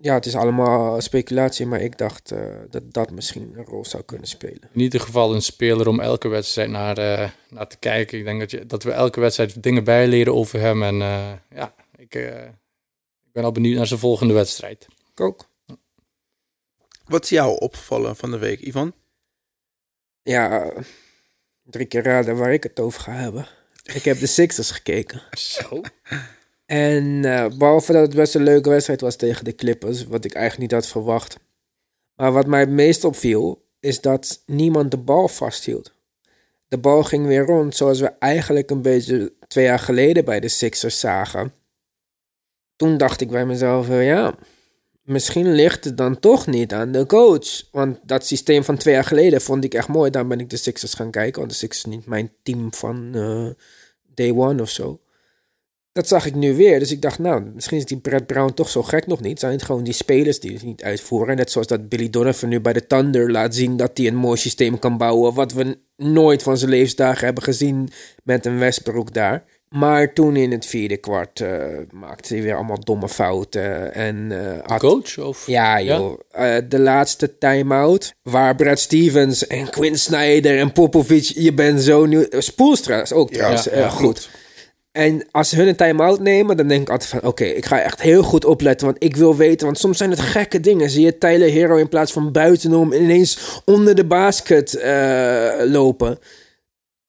ja, 0.00 0.14
het 0.14 0.26
is 0.26 0.34
allemaal 0.34 1.00
speculatie, 1.00 1.66
maar 1.66 1.80
ik 1.80 1.98
dacht 1.98 2.30
eh, 2.30 2.38
dat 2.70 2.82
dat 2.92 3.10
misschien 3.10 3.52
een 3.56 3.64
rol 3.64 3.84
zou 3.84 4.02
kunnen 4.02 4.28
spelen. 4.28 4.60
in 4.72 4.80
ieder 4.80 5.00
geval 5.00 5.34
een 5.34 5.42
speler 5.42 5.88
om 5.88 6.00
elke 6.00 6.28
wedstrijd 6.28 6.70
naar, 6.70 6.98
eh, 6.98 7.30
naar 7.50 7.66
te 7.68 7.76
kijken. 7.78 8.18
Ik 8.18 8.24
denk 8.24 8.40
dat, 8.40 8.50
je, 8.50 8.66
dat 8.66 8.82
we 8.82 8.90
elke 8.90 9.20
wedstrijd 9.20 9.62
dingen 9.62 9.84
bijleren 9.84 10.34
over 10.34 10.60
hem. 10.60 10.82
En 10.82 11.02
eh, 11.02 11.32
ja, 11.54 11.74
ik, 11.96 12.14
eh, 12.14 12.42
ik 13.24 13.32
ben 13.32 13.44
al 13.44 13.52
benieuwd 13.52 13.76
naar 13.76 13.86
zijn 13.86 14.00
volgende 14.00 14.34
wedstrijd. 14.34 14.86
Ik 15.12 15.20
ook. 15.20 15.48
Wat 17.06 17.24
is 17.24 17.30
jou 17.30 17.58
opgevallen 17.58 18.16
van 18.16 18.30
de 18.30 18.38
week, 18.38 18.60
Ivan? 18.60 18.92
Ja, 20.22 20.72
drie 21.62 21.86
keer 21.86 22.02
raden 22.02 22.36
waar 22.36 22.52
ik 22.52 22.62
het 22.62 22.80
over 22.80 23.00
ga 23.00 23.12
hebben. 23.12 23.46
Ik 23.82 24.02
heb 24.04 24.18
de 24.18 24.26
Sixers 24.36 24.70
gekeken. 24.70 25.22
Zo? 25.30 25.80
En 26.66 27.24
eh, 27.24 27.46
behalve 27.58 27.92
dat 27.92 28.02
het 28.02 28.14
best 28.14 28.34
een 28.34 28.42
leuke 28.42 28.68
wedstrijd 28.68 29.00
was 29.00 29.16
tegen 29.16 29.44
de 29.44 29.54
Clippers, 29.54 30.06
wat 30.06 30.24
ik 30.24 30.32
eigenlijk 30.32 30.70
niet 30.70 30.80
had 30.80 30.90
verwacht. 30.90 31.38
Maar 32.14 32.32
wat 32.32 32.46
mij 32.46 32.60
het 32.60 32.70
meest 32.70 33.04
opviel, 33.04 33.64
is 33.80 34.00
dat 34.00 34.42
niemand 34.46 34.90
de 34.90 34.98
bal 34.98 35.28
vasthield. 35.28 35.92
De 36.68 36.78
bal 36.78 37.02
ging 37.02 37.26
weer 37.26 37.44
rond, 37.44 37.76
zoals 37.76 38.00
we 38.00 38.12
eigenlijk 38.18 38.70
een 38.70 38.82
beetje 38.82 39.32
twee 39.48 39.64
jaar 39.64 39.78
geleden 39.78 40.24
bij 40.24 40.40
de 40.40 40.48
Sixers 40.48 41.00
zagen. 41.00 41.52
Toen 42.76 42.96
dacht 42.96 43.20
ik 43.20 43.28
bij 43.28 43.46
mezelf, 43.46 43.88
ja, 43.88 44.34
misschien 45.02 45.52
ligt 45.54 45.84
het 45.84 45.96
dan 45.96 46.20
toch 46.20 46.46
niet 46.46 46.72
aan 46.72 46.92
de 46.92 47.06
coach. 47.06 47.62
Want 47.70 47.98
dat 48.02 48.26
systeem 48.26 48.64
van 48.64 48.76
twee 48.76 48.94
jaar 48.94 49.04
geleden 49.04 49.40
vond 49.40 49.64
ik 49.64 49.74
echt 49.74 49.88
mooi. 49.88 50.10
Daar 50.10 50.26
ben 50.26 50.40
ik 50.40 50.50
de 50.50 50.56
Sixers 50.56 50.94
gaan 50.94 51.10
kijken, 51.10 51.38
want 51.38 51.50
de 51.50 51.56
Sixers 51.56 51.84
is 51.84 51.94
niet 51.96 52.06
mijn 52.06 52.32
team 52.42 52.74
van 52.74 53.10
eh, 53.14 53.46
day 54.14 54.30
one 54.30 54.62
of 54.62 54.70
zo. 54.70 55.00
Dat 55.92 56.08
zag 56.08 56.26
ik 56.26 56.34
nu 56.34 56.54
weer. 56.56 56.78
Dus 56.78 56.90
ik 56.90 57.02
dacht, 57.02 57.18
nou, 57.18 57.42
misschien 57.54 57.78
is 57.78 57.84
die 57.84 58.00
Brett 58.00 58.26
Brown 58.26 58.54
toch 58.54 58.68
zo 58.68 58.82
gek 58.82 59.06
nog 59.06 59.20
niet. 59.20 59.38
Zijn 59.38 59.52
het 59.52 59.62
gewoon 59.62 59.84
die 59.84 59.92
spelers 59.92 60.40
die 60.40 60.52
het 60.52 60.62
niet 60.62 60.82
uitvoeren. 60.82 61.36
Net 61.36 61.50
zoals 61.50 61.66
dat 61.66 61.88
Billy 61.88 62.10
Donovan 62.10 62.48
nu 62.48 62.60
bij 62.60 62.72
de 62.72 62.86
Thunder 62.86 63.30
laat 63.30 63.54
zien 63.54 63.76
dat 63.76 63.98
hij 63.98 64.06
een 64.06 64.14
mooi 64.14 64.38
systeem 64.38 64.78
kan 64.78 64.98
bouwen. 64.98 65.34
Wat 65.34 65.52
we 65.52 65.78
nooit 65.96 66.42
van 66.42 66.56
zijn 66.56 66.70
levensdagen 66.70 67.24
hebben 67.24 67.42
gezien 67.42 67.88
met 68.24 68.46
een 68.46 68.58
Westbrook 68.58 69.14
daar. 69.14 69.44
Maar 69.72 70.12
toen 70.12 70.36
in 70.36 70.50
het 70.50 70.66
vierde 70.66 70.96
kwart 70.96 71.40
eh, 71.40 71.64
maakte 71.90 72.34
hij 72.34 72.42
weer 72.42 72.54
allemaal 72.54 72.80
domme 72.80 73.08
fouten. 73.08 73.94
En 73.94 74.28
eh, 74.30 74.70
had 74.70 74.80
Coach? 74.80 75.18
Of? 75.18 75.46
ja, 75.46 75.80
joh. 75.80 76.20
Eh, 76.30 76.56
de 76.68 76.78
laatste 76.78 77.38
time-out. 77.38 78.14
Waar 78.22 78.54
Brad 78.54 78.78
Stevens 78.78 79.46
en 79.46 79.70
Quinn 79.70 79.98
Snyder 79.98 80.58
en 80.58 80.72
Popovic. 80.72 81.24
Je 81.34 81.52
bent 81.52 81.82
zo 81.82 82.06
nieuw. 82.06 82.26
Spoelstra 82.30 83.02
is 83.02 83.12
ook 83.12 83.30
trouwens 83.30 83.64
ja, 83.64 83.78
ja, 83.78 83.88
goed. 83.88 84.28
En 84.92 85.26
als 85.30 85.48
ze 85.48 85.56
hun 85.56 85.68
een 85.68 85.76
time-out 85.76 86.20
nemen, 86.20 86.56
dan 86.56 86.68
denk 86.68 86.80
ik 86.80 86.88
altijd 86.88 87.10
van... 87.10 87.22
Oké, 87.22 87.44
ik 87.44 87.66
ga 87.66 87.80
echt 87.80 88.02
heel 88.02 88.22
goed 88.22 88.44
opletten, 88.44 88.86
want 88.86 89.04
ik 89.04 89.16
wil 89.16 89.36
weten... 89.36 89.66
Want 89.66 89.78
soms 89.78 89.98
zijn 89.98 90.10
het 90.10 90.20
gekke 90.20 90.60
dingen. 90.60 90.90
Zie 90.90 91.04
je 91.04 91.18
Tyler 91.18 91.50
Hero 91.50 91.76
in 91.76 91.88
plaats 91.88 92.12
van 92.12 92.32
buitenom... 92.32 92.92
ineens 92.92 93.60
onder 93.64 93.94
de 93.94 94.04
basket 94.04 94.74
eh, 94.74 95.52
lopen. 95.64 96.18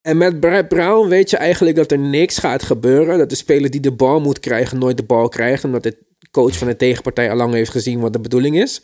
En 0.04 0.16
met 0.16 0.40
Brad 0.40 0.68
Brown 0.68 1.08
weet 1.08 1.30
je 1.30 1.36
eigenlijk 1.36 1.76
dat 1.76 1.90
er 1.90 1.98
niks 1.98 2.38
gaat 2.38 2.62
gebeuren. 2.62 3.18
Dat 3.18 3.28
de 3.28 3.34
speler 3.36 3.70
die 3.70 3.80
de 3.80 3.92
bal 3.92 4.20
moet 4.20 4.40
krijgen 4.40 4.78
nooit 4.78 4.96
de 4.96 5.02
bal 5.02 5.28
krijgt. 5.28 5.64
Omdat 5.64 5.82
de 5.82 5.96
coach 6.30 6.58
van 6.58 6.66
de 6.66 6.76
tegenpartij 6.76 7.30
al 7.30 7.36
lang 7.36 7.54
heeft 7.54 7.70
gezien 7.70 8.00
wat 8.00 8.12
de 8.12 8.20
bedoeling 8.20 8.60
is. 8.60 8.82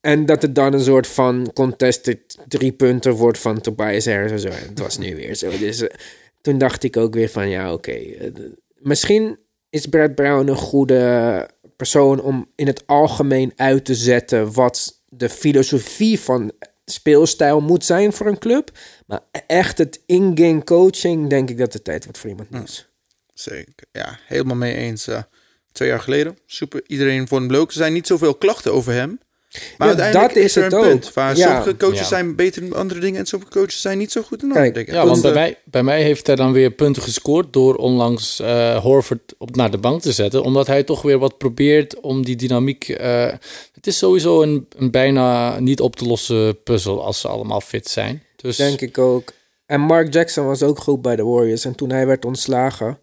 En 0.00 0.26
dat 0.26 0.42
het 0.42 0.54
dan 0.54 0.72
een 0.72 0.80
soort 0.80 1.06
van 1.06 1.50
contested 1.54 2.38
drie 2.48 2.72
punten 2.72 3.12
wordt 3.12 3.38
van 3.38 3.60
Tobias 3.60 4.06
Harris 4.06 4.30
en 4.30 4.40
zo. 4.40 4.48
Het 4.48 4.78
was 4.78 4.98
nu 4.98 5.16
weer 5.16 5.34
zo. 5.34 5.58
Dus 5.58 5.80
eh, 5.80 5.96
toen 6.40 6.58
dacht 6.58 6.84
ik 6.84 6.96
ook 6.96 7.14
weer 7.14 7.28
van 7.28 7.48
ja, 7.48 7.72
oké. 7.72 7.92
eh, 7.92 8.30
misschien 8.78 9.38
is 9.70 9.86
Brad 9.86 10.14
Brown 10.14 10.48
een 10.48 10.56
goede 10.56 11.48
persoon 11.76 12.20
om 12.20 12.50
in 12.54 12.66
het 12.66 12.82
algemeen 12.86 13.52
uit 13.56 13.84
te 13.84 13.94
zetten 13.94 14.52
wat 14.52 15.02
de 15.08 15.28
filosofie 15.28 16.20
van 16.20 16.52
speelstijl 16.90 17.60
moet 17.60 17.84
zijn 17.84 18.12
voor 18.12 18.26
een 18.26 18.38
club. 18.38 18.78
Maar 19.06 19.20
echt 19.46 19.78
het 19.78 20.00
in-game 20.06 20.64
coaching, 20.64 21.28
denk 21.30 21.50
ik 21.50 21.58
dat 21.58 21.72
het 21.72 21.84
tijd 21.84 22.04
wordt 22.04 22.18
voor 22.18 22.30
iemand 22.30 22.50
nieuws. 22.50 22.88
Zeker. 23.34 23.86
Ja, 23.92 24.18
helemaal 24.26 24.56
mee 24.56 24.74
eens. 24.74 25.06
eh, 25.06 25.22
twee 25.72 25.88
jaar 25.88 26.00
geleden. 26.00 26.38
Super. 26.46 26.82
Iedereen 26.86 27.28
vond 27.28 27.42
hem 27.42 27.50
leuk. 27.50 27.66
Er 27.68 27.72
zijn 27.72 27.92
niet 27.92 28.06
zoveel 28.06 28.34
klachten 28.34 28.72
over 28.72 28.92
hem. 28.92 29.18
Maar 29.78 29.88
Ja, 29.88 29.94
uiteindelijk 29.94 30.34
dat 30.34 30.42
is 30.44 30.44
is 30.44 30.56
er 30.56 30.62
het 30.62 30.72
een 30.72 30.78
ook. 30.78 30.84
punt. 30.84 31.12
Waar 31.14 31.36
Ja. 31.36 31.46
sommige 31.46 31.76
coaches 31.76 31.98
Ja. 31.98 32.04
zijn 32.04 32.34
beter 32.36 32.62
in 32.62 32.74
andere 32.74 33.00
dingen 33.00 33.20
en 33.20 33.26
sommige 33.26 33.50
coaches 33.52 33.80
zijn 33.80 33.98
niet 33.98 34.12
zo 34.12 34.22
goed 34.22 34.42
in 34.42 34.48
andere 34.48 34.70
Kijk, 34.72 34.86
dingen. 34.86 35.00
Ja, 35.00 35.06
want 35.06 35.22
bij 35.22 35.32
mij, 35.32 35.56
bij 35.64 35.82
mij 35.82 36.02
heeft 36.02 36.26
hij 36.26 36.36
dan 36.36 36.52
weer 36.52 36.70
punten 36.70 37.02
gescoord 37.02 37.52
door 37.52 37.74
onlangs 37.74 38.40
eh, 38.40 38.76
Horford 38.82 39.34
op, 39.38 39.56
naar 39.56 39.70
de 39.70 39.78
bank 39.78 40.00
te 40.02 40.12
zetten. 40.12 40.42
Omdat 40.42 40.66
hij 40.66 40.82
toch 40.82 41.02
weer 41.02 41.18
wat 41.18 41.38
probeert 41.38 42.00
om 42.00 42.24
die 42.24 42.36
dynamiek... 42.36 42.88
eh, 42.88 43.26
het 43.72 43.86
is 43.86 43.98
sowieso 43.98 44.42
een, 44.42 44.66
een 44.76 44.90
bijna 44.90 45.58
niet 45.58 45.80
op 45.80 45.96
te 45.96 46.04
lossen 46.06 46.62
puzzel 46.62 47.04
als 47.04 47.20
ze 47.20 47.28
allemaal 47.28 47.60
fit 47.60 47.88
zijn. 47.88 48.22
Dus 48.36 48.56
Denk 48.56 48.80
ik 48.80 48.98
ook. 48.98 49.32
En 49.66 49.80
Mark 49.80 50.12
Jackson 50.14 50.46
was 50.46 50.62
ook 50.62 50.78
goed 50.78 51.02
bij 51.02 51.16
de 51.16 51.24
Warriors. 51.24 51.64
En 51.64 51.74
toen 51.74 51.90
hij 51.90 52.06
werd 52.06 52.24
ontslagen, 52.24 52.98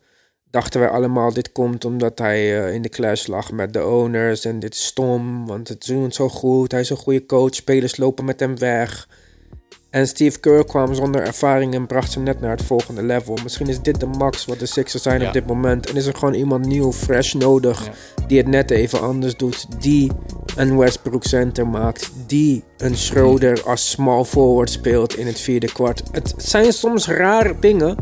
dachten 0.53 0.79
wij 0.79 0.89
allemaal: 0.89 1.33
dit 1.33 1.51
komt 1.51 1.86
omdat 1.86 2.19
hij 2.19 2.65
eh, 2.65 2.74
in 2.74 2.81
de 2.81 2.89
clash 2.89 3.27
lag 3.27 3.51
met 3.51 3.74
de 3.74 3.86
owners. 3.86 4.45
En 4.45 4.60
dit 4.60 4.74
is 4.74 4.86
stom, 4.86 5.45
want 5.48 5.67
het 5.67 5.86
doen 5.86 6.12
zo 6.12 6.29
goed. 6.29 6.72
Hij 6.72 6.81
is 6.81 6.89
een 6.89 6.98
goede 6.98 7.25
coach. 7.25 7.55
Spelers 7.55 7.98
lopen 7.98 8.25
met 8.25 8.39
hem 8.39 8.57
weg. 8.57 9.07
En 9.89 10.07
Steve 10.07 10.39
Kerr 10.39 10.65
kwam 10.65 10.93
zonder 10.93 11.22
ervaring 11.22 11.74
en 11.74 11.88
bracht 11.88 12.12
ze 12.12 12.19
net 12.19 12.41
naar 12.41 12.51
het 12.51 12.63
volgende 12.63 13.03
level. 13.03 13.38
Misschien 13.43 13.67
is 13.67 13.79
dit 13.81 14.00
de 14.00 14.05
max 14.05 14.45
wat 14.45 14.60
de 14.60 14.65
Sixers 14.65 15.03
zijn 15.03 15.22
Ja. 15.22 15.27
op 15.27 15.33
dit 15.33 15.48
moment. 15.48 15.89
En 15.89 15.95
is 15.95 16.05
er 16.05 16.15
gewoon 16.15 16.33
iemand 16.33 16.65
nieuw, 16.65 16.91
fresh 16.91 17.33
nodig. 17.33 17.86
Ja. 17.86 17.91
Die 18.27 18.38
het 18.38 18.48
net 18.48 18.72
even 18.72 19.01
anders 19.01 19.38
doet. 19.38 19.81
Die 19.81 20.12
een 20.55 20.77
Westbrook 20.77 21.24
center 21.24 21.67
maakt. 21.67 22.12
Die 22.27 22.63
een 22.77 22.98
Schroeder 22.98 23.63
als 23.65 23.89
small 23.89 24.24
forward 24.24 24.69
speelt 24.69 25.17
in 25.17 25.27
het 25.27 25.39
vierde 25.39 25.72
kwart. 25.72 26.03
Het 26.12 26.33
zijn 26.38 26.74
soms 26.74 27.07
rare 27.07 27.55
dingen. 27.60 27.95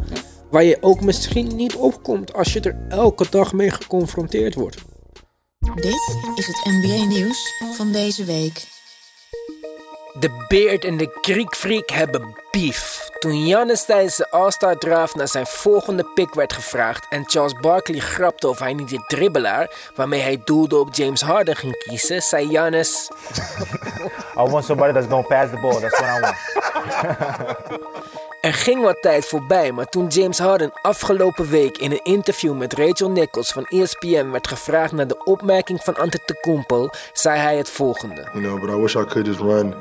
Waar 0.51 0.63
je 0.63 0.77
ook 0.81 1.01
misschien 1.01 1.55
niet 1.55 1.75
opkomt 1.75 2.33
als 2.33 2.53
je 2.53 2.59
er 2.59 2.77
elke 2.89 3.25
dag 3.29 3.53
mee 3.53 3.69
geconfronteerd 3.69 4.55
wordt. 4.55 4.77
Dit 5.75 6.17
is 6.35 6.47
het 6.47 6.61
NBA-nieuws 6.63 7.53
van 7.75 7.91
deze 7.91 8.23
week. 8.23 8.69
De 10.19 10.45
Beard 10.47 10.85
en 10.85 10.97
de 10.97 11.17
Greek 11.21 11.55
Freak 11.55 11.89
hebben 11.89 12.35
beef. 12.51 13.09
Toen 13.19 13.31
Giannis 13.31 13.85
tijdens 13.85 14.15
de 14.15 14.29
All-Star 14.31 14.77
Draft 14.77 15.15
naar 15.15 15.27
zijn 15.27 15.45
volgende 15.45 16.03
pick 16.13 16.33
werd 16.33 16.53
gevraagd 16.53 17.07
en 17.09 17.29
Charles 17.29 17.53
Barkley 17.59 17.99
grapte 17.99 18.49
of 18.49 18.59
hij 18.59 18.73
niet 18.73 18.89
de 18.89 19.03
dribbelaar, 19.07 19.91
waarmee 19.95 20.21
hij 20.21 20.41
doelde 20.43 20.79
op 20.79 20.95
James 20.95 21.21
Harden 21.21 21.55
ging 21.55 21.77
kiezen, 21.77 22.21
zei 22.21 22.47
Giannis... 22.47 23.09
I 24.37 24.49
want 24.49 24.65
somebody 24.65 24.93
that's 24.93 25.07
gonna 25.07 25.27
pass 25.27 25.51
the 25.51 25.59
ball. 25.61 25.79
That's 25.79 25.99
what 25.99 26.17
I 26.17 26.21
want. 26.21 26.35
Er 28.41 28.53
ging 28.53 28.81
wat 28.81 29.01
tijd 29.01 29.25
voorbij, 29.25 29.71
maar 29.71 29.89
toen 29.89 30.07
James 30.07 30.37
Harden 30.37 30.71
afgelopen 30.81 31.49
week 31.49 31.77
in 31.77 31.91
een 31.91 32.03
interview 32.03 32.57
met 32.57 32.73
Rachel 32.73 33.09
Nichols 33.09 33.51
van 33.51 33.65
ESPN 33.65 34.29
werd 34.29 34.47
gevraagd 34.47 34.91
naar 34.91 35.07
de 35.07 35.23
opmerking 35.23 35.83
van 35.83 35.95
Antetokounmpo, 35.95 36.89
zei 37.13 37.39
hij 37.39 37.57
het 37.57 37.69
volgende. 37.69 38.29
You 38.33 38.43
know, 38.43 38.59
but 38.59 38.69
I 38.69 38.81
wish 38.81 38.95
I 38.95 39.05
could 39.05 39.25
just 39.25 39.39
run, 39.39 39.75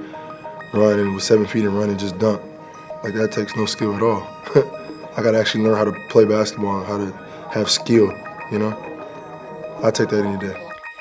run, 0.72 0.98
and 0.98 1.14
with 1.14 1.24
seven 1.24 1.48
feet 1.48 1.66
and 1.66 1.76
run 1.76 1.88
and 1.88 2.00
just 2.00 2.18
dunk. 2.20 2.40
Like 3.02 3.18
that 3.18 3.32
takes 3.32 3.54
no 3.54 3.66
skill 3.66 3.94
at 3.94 4.02
all. 4.02 4.22
I 5.18 5.22
gotta 5.22 5.38
actually 5.38 5.68
learn 5.68 5.76
how 5.76 5.94
to 5.94 6.00
play 6.08 6.26
basketball 6.26 6.76
and 6.76 6.86
how 6.86 6.98
to 6.98 7.12
have 7.48 7.70
skill. 7.70 8.12
You 8.50 8.58
know, 8.58 8.74
I 9.82 9.90
take 9.90 10.08
that 10.08 10.24
any 10.24 10.38
day. 10.38 10.56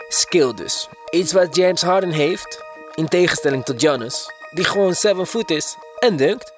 Skill 0.09 0.53
dus. 0.53 0.89
Iets 1.09 1.31
wat 1.33 1.55
James 1.55 1.81
Harden 1.81 2.11
heeft, 2.11 2.63
in 2.95 3.07
tegenstelling 3.07 3.65
tot 3.65 3.81
Giannis, 3.81 4.29
die 4.51 4.65
gewoon 4.65 4.93
7 4.93 5.27
foot 5.27 5.49
is 5.51 5.75
en 5.99 6.15
dunkt. 6.15 6.57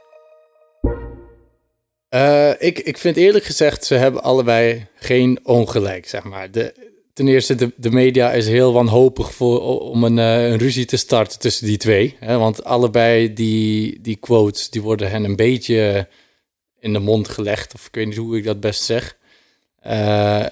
Eh, 2.12 2.52
ik, 2.60 2.80
ik 2.80 2.98
vind 2.98 3.18
eerlijk 3.18 3.46
gezegd, 3.46 3.86
ze 3.86 3.96
hebben 3.96 4.24
allebei 4.24 4.88
geen 4.96 5.40
ongelijk, 5.44 6.08
zeg 6.08 6.24
maar. 6.24 6.52
De, 6.52 6.74
ten 7.14 7.28
eerste, 7.28 7.56
de, 7.56 7.74
de 7.76 7.92
media 7.92 8.32
is 8.32 8.48
heel 8.48 8.74
wanhopig 8.74 9.34
voor, 9.34 9.80
om 9.82 10.04
een, 10.04 10.20
eh, 10.20 10.50
een 10.50 10.58
ruzie 10.58 10.86
te 10.86 10.98
starten 10.98 11.40
tussen 11.40 11.66
die 11.66 11.78
twee. 11.78 12.16
Hè? 12.20 12.38
Want 12.38 12.64
allebei 12.64 13.34
die, 13.34 14.02
die 14.02 14.16
quotes, 14.16 14.70
die 14.70 14.82
worden 14.82 15.10
hen 15.10 15.24
een 15.24 15.36
beetje 15.36 16.08
in 16.80 16.94
de 16.94 17.00
mond 17.00 17.28
gelegd. 17.28 17.74
Of 17.74 17.86
ik 17.88 17.96
weet 17.96 18.06
niet 18.08 18.16
hoe 18.18 18.38
ik 18.38 18.44
dat 18.44 18.60
best 18.60 18.84
zeg. 18.84 19.18
Eh 19.80 20.46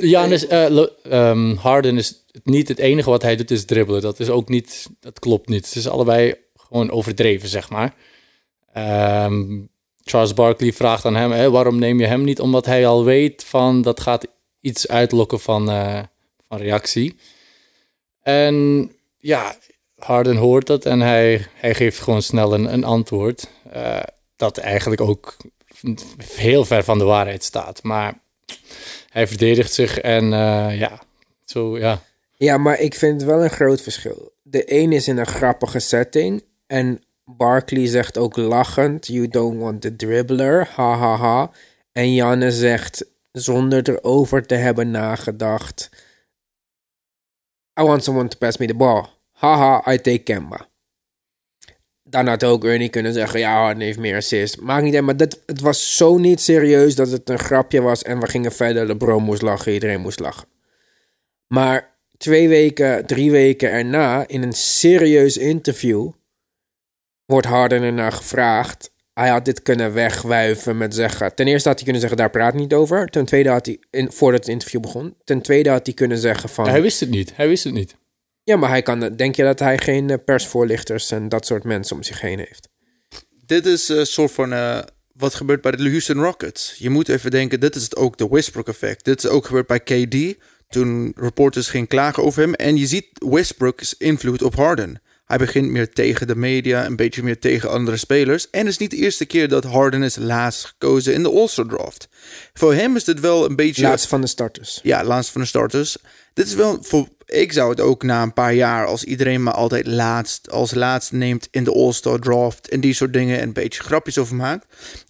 Ja, 0.00 0.28
Lo- 0.68 0.88
ehm, 1.02 1.54
Harden 1.54 1.96
is 1.96 2.24
niet 2.44 2.68
het 2.68 2.78
enige 2.78 3.10
wat 3.10 3.22
hij 3.22 3.36
doet 3.36 3.50
is 3.50 3.64
dribbelen. 3.64 4.00
Dat 4.00 4.20
is 4.20 4.28
ook 4.30 4.48
niet, 4.48 4.86
dat 5.00 5.18
klopt 5.18 5.48
niet. 5.48 5.66
Het 5.66 5.74
is 5.76 5.88
allebei 5.88 6.34
gewoon 6.56 6.90
overdreven, 6.90 7.48
zeg 7.48 7.70
maar. 7.70 7.94
Ehm, 8.72 9.58
Charles 10.04 10.34
Barkley 10.34 10.72
vraagt 10.72 11.04
aan 11.04 11.16
hem, 11.16 11.30
hè, 11.32 11.50
waarom 11.50 11.78
neem 11.78 12.00
je 12.00 12.06
hem 12.06 12.24
niet? 12.24 12.40
Omdat 12.40 12.66
hij 12.66 12.86
al 12.86 13.04
weet 13.04 13.44
van, 13.44 13.82
dat 13.82 14.00
gaat 14.00 14.26
iets 14.60 14.88
uitlokken 14.88 15.40
van, 15.40 15.70
eh, 15.70 16.02
van 16.48 16.58
reactie. 16.58 17.16
En 18.22 18.90
ja, 19.18 19.54
Harden 19.98 20.36
hoort 20.36 20.66
dat 20.66 20.84
en 20.84 21.00
hij, 21.00 21.46
hij 21.54 21.74
geeft 21.74 22.00
gewoon 22.00 22.22
snel 22.22 22.54
een, 22.54 22.72
een 22.72 22.84
antwoord. 22.84 23.48
eh, 23.70 24.02
dat 24.36 24.58
eigenlijk 24.58 25.00
ook 25.00 25.36
heel 26.26 26.64
ver 26.64 26.84
van 26.84 26.98
de 26.98 27.04
waarheid 27.04 27.44
staat. 27.44 27.82
Maar 27.82 28.18
hij 29.10 29.26
verdedigt 29.26 29.72
zich 29.72 29.98
en 29.98 30.24
eh, 30.32 30.78
ja, 30.78 31.02
zo 31.44 31.78
ja. 31.78 32.02
Ja, 32.36 32.58
maar 32.58 32.78
ik 32.80 32.94
vind 32.94 33.22
wel 33.22 33.42
een 33.42 33.50
groot 33.50 33.80
verschil. 33.82 34.32
De 34.42 34.72
een 34.74 34.92
is 34.92 35.08
in 35.08 35.18
een 35.18 35.26
grappige 35.26 35.78
setting. 35.78 36.44
En 36.66 37.02
Barkley 37.36 37.86
zegt 37.86 38.18
ook 38.18 38.36
lachend: 38.36 39.06
You 39.06 39.28
don't 39.28 39.60
want 39.60 39.80
the 39.80 39.96
dribbler. 39.96 40.68
Ha 40.74 40.96
ha 40.96 41.16
ha. 41.16 41.50
En 41.92 42.14
Janne 42.14 42.52
zegt 42.52 43.04
zonder 43.32 43.88
erover 43.88 44.46
te 44.46 44.54
hebben 44.54 44.90
nagedacht: 44.90 45.90
I 47.80 47.82
want 47.82 48.04
someone 48.04 48.28
to 48.28 48.38
pass 48.38 48.58
me 48.58 48.66
the 48.66 48.74
ball. 48.74 49.06
Haha, 49.40 49.82
I 49.92 49.96
take 49.96 50.18
Kemba. 50.18 50.68
Dan 52.02 52.26
had 52.26 52.44
ook 52.44 52.64
Ernie 52.64 52.88
kunnen 52.88 53.12
zeggen: 53.12 53.40
Ja, 53.40 53.52
Harden 53.52 53.82
heeft 53.82 53.98
meer 53.98 54.16
assists. 54.16 54.56
Maakt 54.56 54.82
niet 54.82 54.94
uit, 54.94 55.04
maar 55.04 55.16
dat, 55.16 55.40
het 55.46 55.60
was 55.60 55.96
zo 55.96 56.18
niet 56.18 56.40
serieus 56.40 56.94
dat 56.94 57.10
het 57.10 57.30
een 57.30 57.38
grapje 57.38 57.80
was. 57.80 58.02
En 58.02 58.20
we 58.20 58.26
gingen 58.26 58.52
verder. 58.52 58.86
LeBron 58.86 59.22
moest 59.22 59.42
lachen, 59.42 59.72
iedereen 59.72 60.00
moest 60.00 60.20
lachen. 60.20 60.48
Maar 61.46 61.96
twee 62.16 62.48
weken, 62.48 63.06
drie 63.06 63.30
weken 63.30 63.70
erna, 63.70 64.28
in 64.28 64.42
een 64.42 64.52
serieus 64.52 65.36
interview, 65.36 66.10
wordt 67.30 67.46
Harden 67.46 67.82
ernaar 67.82 68.12
gevraagd. 68.12 68.90
Hij 69.12 69.28
had 69.28 69.44
dit 69.44 69.62
kunnen 69.62 69.92
wegwuiven 69.92 70.76
met 70.76 70.94
zeggen. 70.94 71.34
Ten 71.34 71.46
eerste 71.46 71.68
had 71.68 71.76
hij 71.76 71.84
kunnen 71.84 72.00
zeggen: 72.00 72.18
daar 72.18 72.30
praat 72.30 72.54
niet 72.54 72.74
over. 72.74 73.06
Ten 73.06 73.24
tweede 73.24 73.48
had 73.48 73.66
hij, 73.66 73.78
in, 73.90 74.12
voordat 74.12 74.40
het 74.40 74.48
interview 74.48 74.80
begon. 74.80 75.16
Ten 75.24 75.42
tweede 75.42 75.70
had 75.70 75.86
hij 75.86 75.94
kunnen 75.94 76.18
zeggen: 76.18 76.48
van. 76.48 76.68
Hij 76.68 76.82
wist 76.82 77.00
het 77.00 77.10
niet. 77.10 77.36
Hij 77.36 77.48
wist 77.48 77.64
het 77.64 77.72
niet. 77.72 77.96
Ja, 78.42 78.56
maar 78.56 78.68
hij 78.68 78.82
kan. 78.82 79.00
Denk 79.16 79.34
je 79.34 79.42
dat 79.42 79.58
hij 79.58 79.78
geen 79.78 80.10
eh, 80.10 80.16
persvoorlichters 80.24 81.10
en 81.10 81.28
dat 81.28 81.46
soort 81.46 81.64
mensen 81.64 81.96
om 81.96 82.02
zich 82.02 82.20
heen 82.20 82.38
heeft? 82.38 82.68
Dit 83.46 83.66
is 83.66 83.88
een 83.88 84.06
soort 84.06 84.30
van 84.30 84.52
eh, 84.52 84.78
wat 85.12 85.34
gebeurt 85.34 85.60
bij 85.60 85.72
de 85.72 85.88
Houston 85.88 86.22
Rockets. 86.22 86.74
Je 86.78 86.90
moet 86.90 87.08
even 87.08 87.30
denken, 87.30 87.60
dit 87.60 87.74
is 87.74 87.82
het 87.82 87.96
ook 87.96 88.18
de 88.18 88.28
Westbrook 88.28 88.68
effect. 88.68 89.04
Dit 89.04 89.24
is 89.24 89.30
ook 89.30 89.46
gebeurd 89.46 89.66
bij 89.66 89.80
KD, 89.80 90.38
toen 90.68 91.12
reporters 91.16 91.68
gingen 91.68 91.86
klagen 91.86 92.22
over 92.22 92.42
hem. 92.42 92.54
En 92.54 92.76
je 92.76 92.86
ziet 92.86 93.06
Westbrook's 93.28 93.94
invloed 93.98 94.42
op 94.42 94.54
Harden. 94.54 95.00
Hij 95.30 95.38
begint 95.38 95.70
meer 95.70 95.92
tegen 95.92 96.26
de 96.26 96.36
media, 96.36 96.86
een 96.86 96.96
beetje 96.96 97.22
meer 97.22 97.38
tegen 97.38 97.70
andere 97.70 97.96
spelers. 97.96 98.50
En 98.50 98.58
het 98.60 98.68
is 98.68 98.78
niet 98.78 98.90
de 98.90 98.96
eerste 98.96 99.24
keer 99.24 99.48
dat 99.48 99.64
Harden 99.64 100.02
is 100.02 100.16
laatst 100.16 100.64
gekozen 100.64 101.14
in 101.14 101.22
de 101.22 101.30
All-Star 101.30 101.66
draft. 101.66 102.08
Voor 102.54 102.74
hem 102.74 102.96
is 102.96 103.04
dit 103.04 103.20
wel 103.20 103.44
een 103.44 103.56
beetje... 103.56 103.82
Laatst 103.82 104.06
van 104.06 104.20
de 104.20 104.26
starters. 104.26 104.80
Ja, 104.82 105.04
laatst 105.04 105.30
van 105.30 105.40
de 105.40 105.46
starters. 105.46 105.96
Dit 106.34 106.46
is 106.46 106.54
wel 106.54 106.78
voor. 106.82 107.08
Ik 107.26 107.52
zou 107.52 107.70
het 107.70 107.80
ook 107.80 108.02
na 108.02 108.22
een 108.22 108.32
paar 108.32 108.54
jaar, 108.54 108.86
als 108.86 109.04
iedereen 109.04 109.42
me 109.42 109.50
altijd 109.50 109.86
laatst 109.86 110.50
als 110.50 110.74
laatst 110.74 111.12
neemt 111.12 111.48
in 111.50 111.64
de 111.64 111.72
All-Star 111.72 112.18
draft 112.18 112.68
en 112.68 112.80
die 112.80 112.94
soort 112.94 113.12
dingen 113.12 113.38
en 113.38 113.42
een 113.42 113.52
beetje 113.52 113.82
grapjes 113.82 114.18
over 114.18 114.36
maakt. 114.36 114.66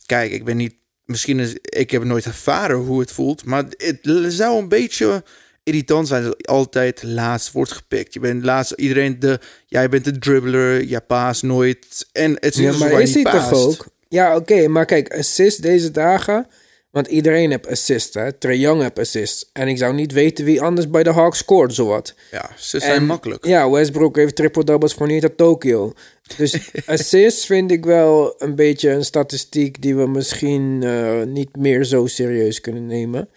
Kijk, 0.06 0.32
ik 0.32 0.44
ben 0.44 0.56
niet. 0.56 0.74
Misschien 1.04 1.38
is. 1.38 1.54
Ik 1.62 1.90
heb 1.90 2.04
nooit 2.04 2.24
ervaren 2.24 2.76
hoe 2.76 3.00
het 3.00 3.12
voelt, 3.12 3.44
maar 3.44 3.64
het 3.76 3.98
zou 4.28 4.58
een 4.58 4.68
beetje 4.68 5.22
irritant 5.70 6.08
zijn 6.08 6.24
dat 6.24 6.46
altijd 6.46 7.02
laatst 7.02 7.52
wordt 7.52 7.72
gepikt. 7.72 8.14
Je 8.14 8.20
bent 8.20 8.44
laatst, 8.44 8.72
iedereen 8.72 9.18
de. 9.18 9.40
Jij 9.66 9.88
bent 9.88 10.04
de 10.04 10.18
dribbler, 10.18 10.88
je 10.88 11.00
paast 11.00 11.42
nooit. 11.42 12.08
En 12.12 12.32
het 12.32 12.54
is 12.54 12.56
Ja, 12.56 12.70
niet 12.70 12.78
maar 12.78 12.88
zo 12.88 12.94
waar 12.94 13.02
is 13.02 13.12
je 13.12 13.20
hij 13.20 13.32
toch 13.32 13.52
ook? 13.52 13.86
Ja, 14.08 14.36
oké, 14.36 14.68
maar 14.68 14.84
kijk, 14.84 15.14
assist 15.14 15.62
deze 15.62 15.90
dagen. 15.90 16.46
Want 16.90 17.06
iedereen 17.06 17.50
heeft 17.50 17.66
assist, 17.66 18.14
hè. 18.14 18.32
Trae 18.32 18.58
Young 18.58 18.82
heeft 18.82 18.98
assist. 18.98 19.50
En 19.52 19.68
ik 19.68 19.78
zou 19.78 19.94
niet 19.94 20.12
weten 20.12 20.44
wie 20.44 20.62
anders 20.62 20.90
bij 20.90 21.02
de 21.02 21.12
Hawks 21.12 21.38
scoort, 21.38 21.74
zowat. 21.74 22.14
Ja, 22.30 22.50
ze 22.56 22.80
zijn 22.80 22.92
En, 22.92 23.06
makkelijk. 23.06 23.46
Ja, 23.46 23.70
Westbrook 23.70 24.16
heeft 24.16 24.36
triple-doubles 24.36 24.94
voor 24.94 25.06
niet 25.06 25.22
uit 25.22 25.36
Tokio. 25.36 25.92
Dus 26.36 26.70
assists 26.86 27.46
vind 27.46 27.70
ik 27.70 27.84
wel 27.84 28.34
een 28.38 28.54
beetje 28.54 28.90
een 28.90 29.04
statistiek 29.04 29.82
die 29.82 29.96
we 29.96 30.08
misschien 30.08 30.82
eh, 30.82 31.22
niet 31.22 31.56
meer 31.56 31.84
zo 31.84 32.06
serieus 32.06 32.60
kunnen 32.60 32.86
nemen. 32.86 33.28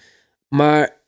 Maar 0.47 1.01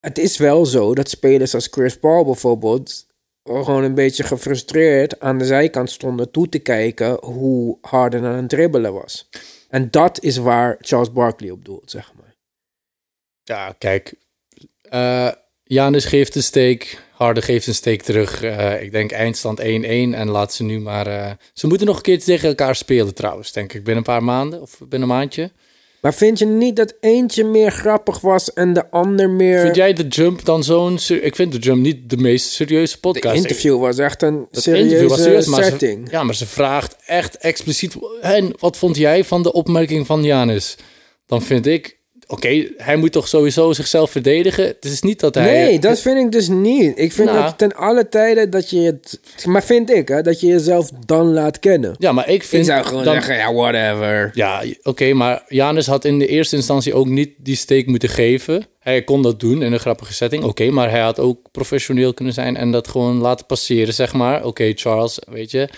het 0.00 0.18
is 0.18 0.36
wel 0.36 0.66
zo 0.66 0.94
dat 0.94 1.08
spelers 1.10 1.54
als 1.54 1.68
Chris 1.70 1.98
Paul 1.98 2.24
bijvoorbeeld 2.24 3.06
gewoon 3.44 3.82
een 3.84 3.94
beetje 3.94 4.22
gefrustreerd 4.24 5.20
aan 5.20 5.38
de 5.38 5.44
zijkant 5.44 5.90
stonden 5.90 6.30
toe 6.30 6.48
te 6.48 6.58
kijken 6.58 7.24
hoe 7.24 7.78
Harden 7.80 8.24
aan 8.24 8.36
het 8.36 8.48
dribbelen 8.48 8.92
was. 8.92 9.28
En 9.68 9.90
dat 9.90 10.22
is 10.22 10.36
waar 10.36 10.76
Charles 10.80 11.12
Barkley 11.12 11.50
op 11.50 11.64
doelt, 11.64 11.90
zeg 11.90 12.12
maar. 12.18 12.34
Ja, 13.42 13.74
kijk. 13.78 14.14
eh 14.82 15.30
Janis 15.64 16.04
geeft 16.04 16.34
een 16.34 16.42
steek. 16.42 17.02
Harden 17.12 17.42
geeft 17.42 17.66
een 17.66 17.74
steek 17.74 18.02
terug. 18.02 18.42
Eh, 18.42 18.82
ik 18.82 18.90
denk 18.90 19.10
eindstand 19.12 19.60
1-1. 19.60 19.62
En 19.62 20.28
laat 20.28 20.54
ze 20.54 20.62
nu 20.64 20.80
maar... 20.80 21.06
eh, 21.06 21.30
ze 21.52 21.66
moeten 21.66 21.86
nog 21.86 21.96
een 21.96 22.02
keer 22.02 22.18
tegen 22.22 22.48
elkaar 22.48 22.76
spelen 22.76 23.14
trouwens, 23.14 23.52
denk 23.52 23.72
ik. 23.72 23.84
Binnen 23.84 23.96
een 23.96 24.02
paar 24.12 24.24
maanden 24.24 24.60
of 24.60 24.78
binnen 24.78 25.02
een 25.02 25.14
maandje. 25.14 25.50
Maar 26.00 26.14
vind 26.14 26.38
je 26.38 26.46
niet 26.46 26.76
dat 26.76 26.94
eentje 27.00 27.44
meer 27.44 27.70
grappig 27.70 28.20
was 28.20 28.52
en 28.52 28.72
de 28.72 28.90
ander 28.90 29.30
meer... 29.30 29.60
Vind 29.60 29.76
jij 29.76 29.92
de 29.92 30.06
Jump 30.08 30.44
dan 30.44 30.64
zo'n... 30.64 30.98
Ik 31.08 31.34
vind 31.34 31.52
de 31.52 31.58
Jump 31.58 31.82
niet 31.82 32.10
de 32.10 32.16
meest 32.16 32.46
serieuze 32.50 33.00
podcast. 33.00 33.34
De 33.34 33.40
interview 33.40 33.80
was 33.80 33.98
echt 33.98 34.22
een 34.22 34.46
Dat 34.50 34.62
serieuze 34.62 34.84
interview 34.84 35.08
was 35.10 35.22
serieus, 35.22 35.46
maar 35.46 35.62
ze- 35.64 35.70
setting. 35.70 36.10
ja, 36.10 36.22
maar 36.22 36.34
ze 36.34 36.46
vraagt 36.46 36.96
echt 37.06 37.36
expliciet... 37.36 37.94
En 38.20 38.52
wat 38.58 38.76
vond 38.76 38.96
jij 38.96 39.24
van 39.24 39.42
de 39.42 39.52
opmerking 39.52 40.06
van 40.06 40.22
Janis? 40.24 40.76
Dan 41.26 41.42
vind 41.42 41.66
ik... 41.66 41.98
Oké, 42.32 42.66
hij 42.76 42.96
moet 42.96 43.12
toch 43.12 43.28
sowieso 43.28 43.72
zichzelf 43.72 44.10
verdedigen? 44.10 44.64
Het 44.66 44.84
is 44.84 45.00
niet 45.02 45.20
dat 45.20 45.34
hij... 45.34 45.44
Nee, 45.44 45.78
dat 45.78 46.00
vind 46.00 46.18
ik 46.18 46.32
dus 46.32 46.48
niet. 46.48 46.92
Ik 46.98 47.12
vind 47.12 47.28
Nou. 47.30 47.42
dat 47.42 47.58
ten 47.58 47.74
alle 47.74 48.08
tijden 48.08 48.50
dat 48.50 48.70
je 48.70 48.80
het... 48.80 49.20
Maar 49.44 49.62
vind 49.64 49.90
ik, 49.90 50.08
hè, 50.08 50.22
dat 50.22 50.40
je 50.40 50.46
jezelf 50.46 50.90
dan 51.06 51.32
laat 51.32 51.58
kennen. 51.58 51.94
Ja, 51.98 52.12
maar 52.12 52.28
ik 52.28 52.42
vind... 52.44 52.66
Ik 52.66 52.72
zou 52.72 52.84
gewoon 52.86 53.04
dan- 53.04 53.12
zeggen, 53.14 53.36
ja, 53.36 53.52
whatever. 53.52 54.30
Ja, 54.34 54.62
oké, 54.82 55.12
maar 55.12 55.42
Janus 55.48 55.86
had 55.86 56.04
in 56.04 56.18
de 56.18 56.26
eerste 56.26 56.56
instantie 56.56 56.94
ook 56.94 57.06
niet 57.06 57.30
die 57.38 57.56
steek 57.56 57.86
moeten 57.86 58.08
geven. 58.08 58.66
Hij 58.80 59.04
kon 59.04 59.22
dat 59.22 59.40
doen 59.40 59.62
in 59.62 59.72
een 59.72 59.80
grappige 59.80 60.12
setting, 60.12 60.44
oké, 60.44 60.70
maar 60.70 60.90
hij 60.90 61.00
had 61.00 61.18
ook 61.18 61.50
professioneel 61.50 62.14
kunnen 62.14 62.34
zijn 62.34 62.56
en 62.56 62.70
dat 62.70 62.88
gewoon 62.88 63.18
laten 63.18 63.46
passeren, 63.46 63.94
zeg 63.94 64.12
maar. 64.12 64.44
Oké, 64.44 64.72
Charles, 64.74 65.18
weet 65.30 65.50
je. 65.50 65.68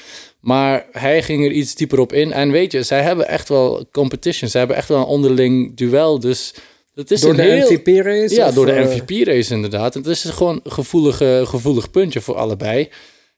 Maar 0.40 0.86
hij 0.92 1.22
ging 1.22 1.44
er 1.44 1.50
iets 1.50 1.74
dieper 1.74 1.98
op 1.98 2.12
in. 2.12 2.32
En 2.32 2.50
weet 2.50 2.72
je, 2.72 2.82
zij 2.82 3.02
hebben 3.02 3.28
echt 3.28 3.48
wel 3.48 3.86
competition. 3.92 4.50
Ze 4.50 4.58
hebben 4.58 4.76
echt 4.76 4.88
wel 4.88 4.98
een 4.98 5.04
onderling 5.04 5.76
duel. 5.76 6.18
Dus 6.20 6.54
dat 6.94 7.10
is 7.10 7.20
Door 7.20 7.30
een 7.30 7.36
de 7.36 7.42
heel... 7.42 7.72
MVP-race? 7.72 8.34
Ja, 8.34 8.50
door 8.50 8.66
de 8.66 8.72
eh, 8.72 8.84
MVP-race 8.84 9.54
inderdaad. 9.54 9.94
Het 9.94 10.06
is 10.06 10.24
gewoon 10.24 10.60
een 10.62 10.72
gevoelige, 10.72 11.42
gevoelig 11.46 11.90
puntje 11.90 12.20
voor 12.20 12.36
allebei. 12.36 12.88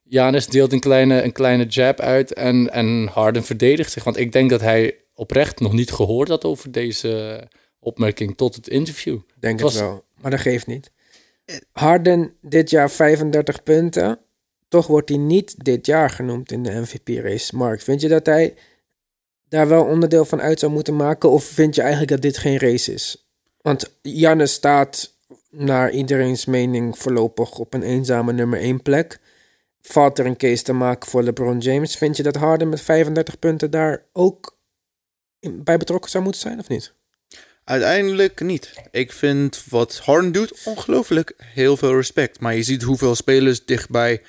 Janis 0.02 0.46
deelt 0.46 0.72
een 0.72 0.80
kleine, 0.80 1.22
een 1.22 1.32
kleine 1.32 1.64
jab 1.64 2.00
uit 2.00 2.32
en, 2.32 2.72
en 2.72 3.08
Harden 3.12 3.44
verdedigt 3.44 3.92
zich. 3.92 4.04
Want 4.04 4.18
ik 4.18 4.32
denk 4.32 4.50
dat 4.50 4.60
hij 4.60 4.96
oprecht 5.14 5.60
nog 5.60 5.72
niet 5.72 5.92
gehoord 5.92 6.28
had 6.28 6.44
over 6.44 6.72
deze 6.72 7.42
opmerking 7.84 8.36
tot 8.36 8.54
het 8.54 8.68
interview. 8.68 9.18
Denk 9.38 9.60
Het 9.60 9.72
wel, 9.72 10.04
maar 10.20 10.30
dat 10.30 10.40
geeft 10.40 10.66
niet. 10.66 10.90
Harden 11.72 12.36
dit 12.40 12.70
jaar 12.70 12.90
35 12.90 13.62
punten. 13.62 14.18
Toch 14.68 14.86
wordt 14.86 15.08
hij 15.08 15.18
niet 15.18 15.64
dit 15.64 15.86
jaar 15.86 16.10
genoemd 16.10 16.52
in 16.52 16.62
de 16.62 16.80
MVP-race. 16.80 17.56
Mark, 17.56 17.80
vind 17.80 18.00
je 18.00 18.08
dat 18.08 18.26
hij 18.26 18.54
daar 19.48 19.68
wel 19.68 19.84
onderdeel 19.84 20.24
van 20.24 20.40
uit 20.40 20.58
zou 20.58 20.72
moeten 20.72 20.96
maken? 20.96 21.30
Of 21.30 21.44
vind 21.44 21.74
je 21.74 21.80
eigenlijk 21.80 22.10
dat 22.10 22.22
dit 22.22 22.38
geen 22.38 22.58
race 22.58 22.92
is? 22.92 23.28
Want 23.60 23.96
Janne 24.02 24.46
staat 24.46 25.14
naar 25.50 25.90
iedereen's 25.90 26.44
mening 26.44 26.98
voorlopig 26.98 27.58
op 27.58 27.74
een 27.74 27.82
eenzame 27.82 28.32
nummer 28.32 28.58
1 28.58 28.82
plek. 28.82 29.20
Valt 29.80 30.18
er 30.18 30.26
een 30.26 30.36
case 30.36 30.62
te 30.62 30.72
maken 30.72 31.10
voor 31.10 31.22
LeBron 31.22 31.58
James? 31.58 31.96
Vind 31.96 32.16
je 32.16 32.22
dat 32.22 32.36
Harden 32.36 32.68
met 32.68 32.80
35 32.80 33.38
punten 33.38 33.70
daar 33.70 34.06
ook 34.12 34.58
bij 35.52 35.76
betrokken 35.76 36.10
zou 36.10 36.22
moeten 36.22 36.40
zijn 36.40 36.58
of 36.58 36.68
niet? 36.68 36.94
Uiteindelijk 37.64 38.40
niet. 38.40 38.72
Ik 38.90 39.12
vind 39.12 39.64
wat 39.68 39.98
Harden 39.98 40.32
doet 40.32 40.62
ongelooflijk 40.64 41.34
heel 41.38 41.76
veel 41.76 41.94
respect. 41.94 42.40
Maar 42.40 42.54
je 42.54 42.62
ziet 42.62 42.82
hoeveel 42.82 43.14
spelers 43.14 43.64
dichtbij 43.64 44.22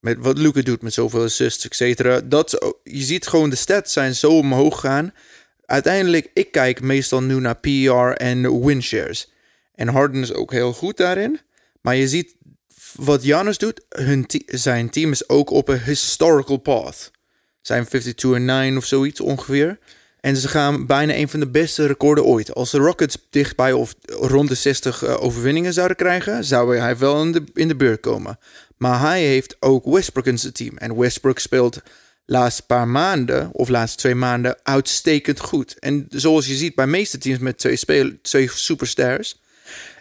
met 0.00 0.18
wat 0.18 0.38
Luca 0.38 0.62
doet 0.62 0.82
met 0.82 0.92
zoveel 0.92 1.22
assists, 1.22 1.64
et 1.64 1.74
cetera. 1.74 2.20
Dat, 2.20 2.74
je 2.82 3.02
ziet 3.02 3.26
gewoon 3.26 3.50
de 3.50 3.56
stats 3.56 3.92
zijn 3.92 4.14
zo 4.14 4.38
omhoog 4.38 4.80
gaan. 4.80 5.12
Uiteindelijk, 5.66 6.30
ik 6.34 6.52
kijk 6.52 6.80
meestal 6.80 7.22
nu 7.22 7.40
naar 7.40 7.60
PR 7.60 8.22
en 8.22 8.64
win 8.64 8.82
shares. 8.82 9.32
En 9.74 9.88
Harden 9.88 10.22
is 10.22 10.32
ook 10.32 10.52
heel 10.52 10.72
goed 10.72 10.96
daarin. 10.96 11.40
Maar 11.80 11.96
je 11.96 12.08
ziet 12.08 12.36
wat 12.94 13.22
Giannis 13.22 13.58
doet. 13.58 13.84
Hun 13.88 14.24
zijn 14.46 14.90
team 14.90 15.10
is 15.10 15.28
ook 15.28 15.50
op 15.50 15.68
een 15.68 15.82
historical 15.82 16.56
path. 16.56 17.10
Zijn 17.60 17.86
52 17.86 18.32
en 18.32 18.44
9 18.44 18.76
of 18.76 18.84
zoiets 18.84 19.20
ongeveer. 19.20 19.78
En 20.24 20.36
ze 20.36 20.48
gaan 20.48 20.86
bijna 20.86 21.14
een 21.14 21.28
van 21.28 21.40
de 21.40 21.50
beste 21.50 21.86
recorden 21.86 22.24
ooit. 22.24 22.54
Als 22.54 22.70
de 22.70 22.78
Rockets 22.78 23.18
dichtbij 23.30 23.72
of 23.72 23.94
rond 24.06 24.48
de 24.48 24.54
60 24.54 25.02
eh, 25.02 25.22
overwinningen 25.22 25.72
zouden 25.72 25.96
krijgen, 25.96 26.44
zou 26.44 26.76
hij 26.76 26.96
wel 26.96 27.22
in 27.22 27.32
de, 27.32 27.44
in 27.54 27.68
de 27.68 27.76
beurt 27.76 28.00
komen. 28.00 28.38
Maar 28.76 29.00
hij 29.00 29.22
heeft 29.22 29.56
ook 29.60 29.84
Westbrook 29.84 30.26
in 30.26 30.38
zijn 30.38 30.52
team. 30.52 30.76
En 30.76 30.98
Westbrook 30.98 31.38
speelt 31.38 31.82
laatste 32.26 32.62
paar 32.62 32.88
maanden, 32.88 33.50
of 33.52 33.68
laatste 33.68 33.98
twee 33.98 34.14
maanden, 34.14 34.58
uitstekend 34.62 35.40
goed. 35.40 35.78
En 35.78 36.06
zoals 36.08 36.46
je 36.46 36.54
ziet 36.54 36.74
bij 36.74 36.86
meeste 36.86 37.18
teams 37.18 37.38
met 37.38 37.58
twee, 37.58 37.76
spel 37.76 38.10
twee 38.22 38.50
superstars, 38.52 39.40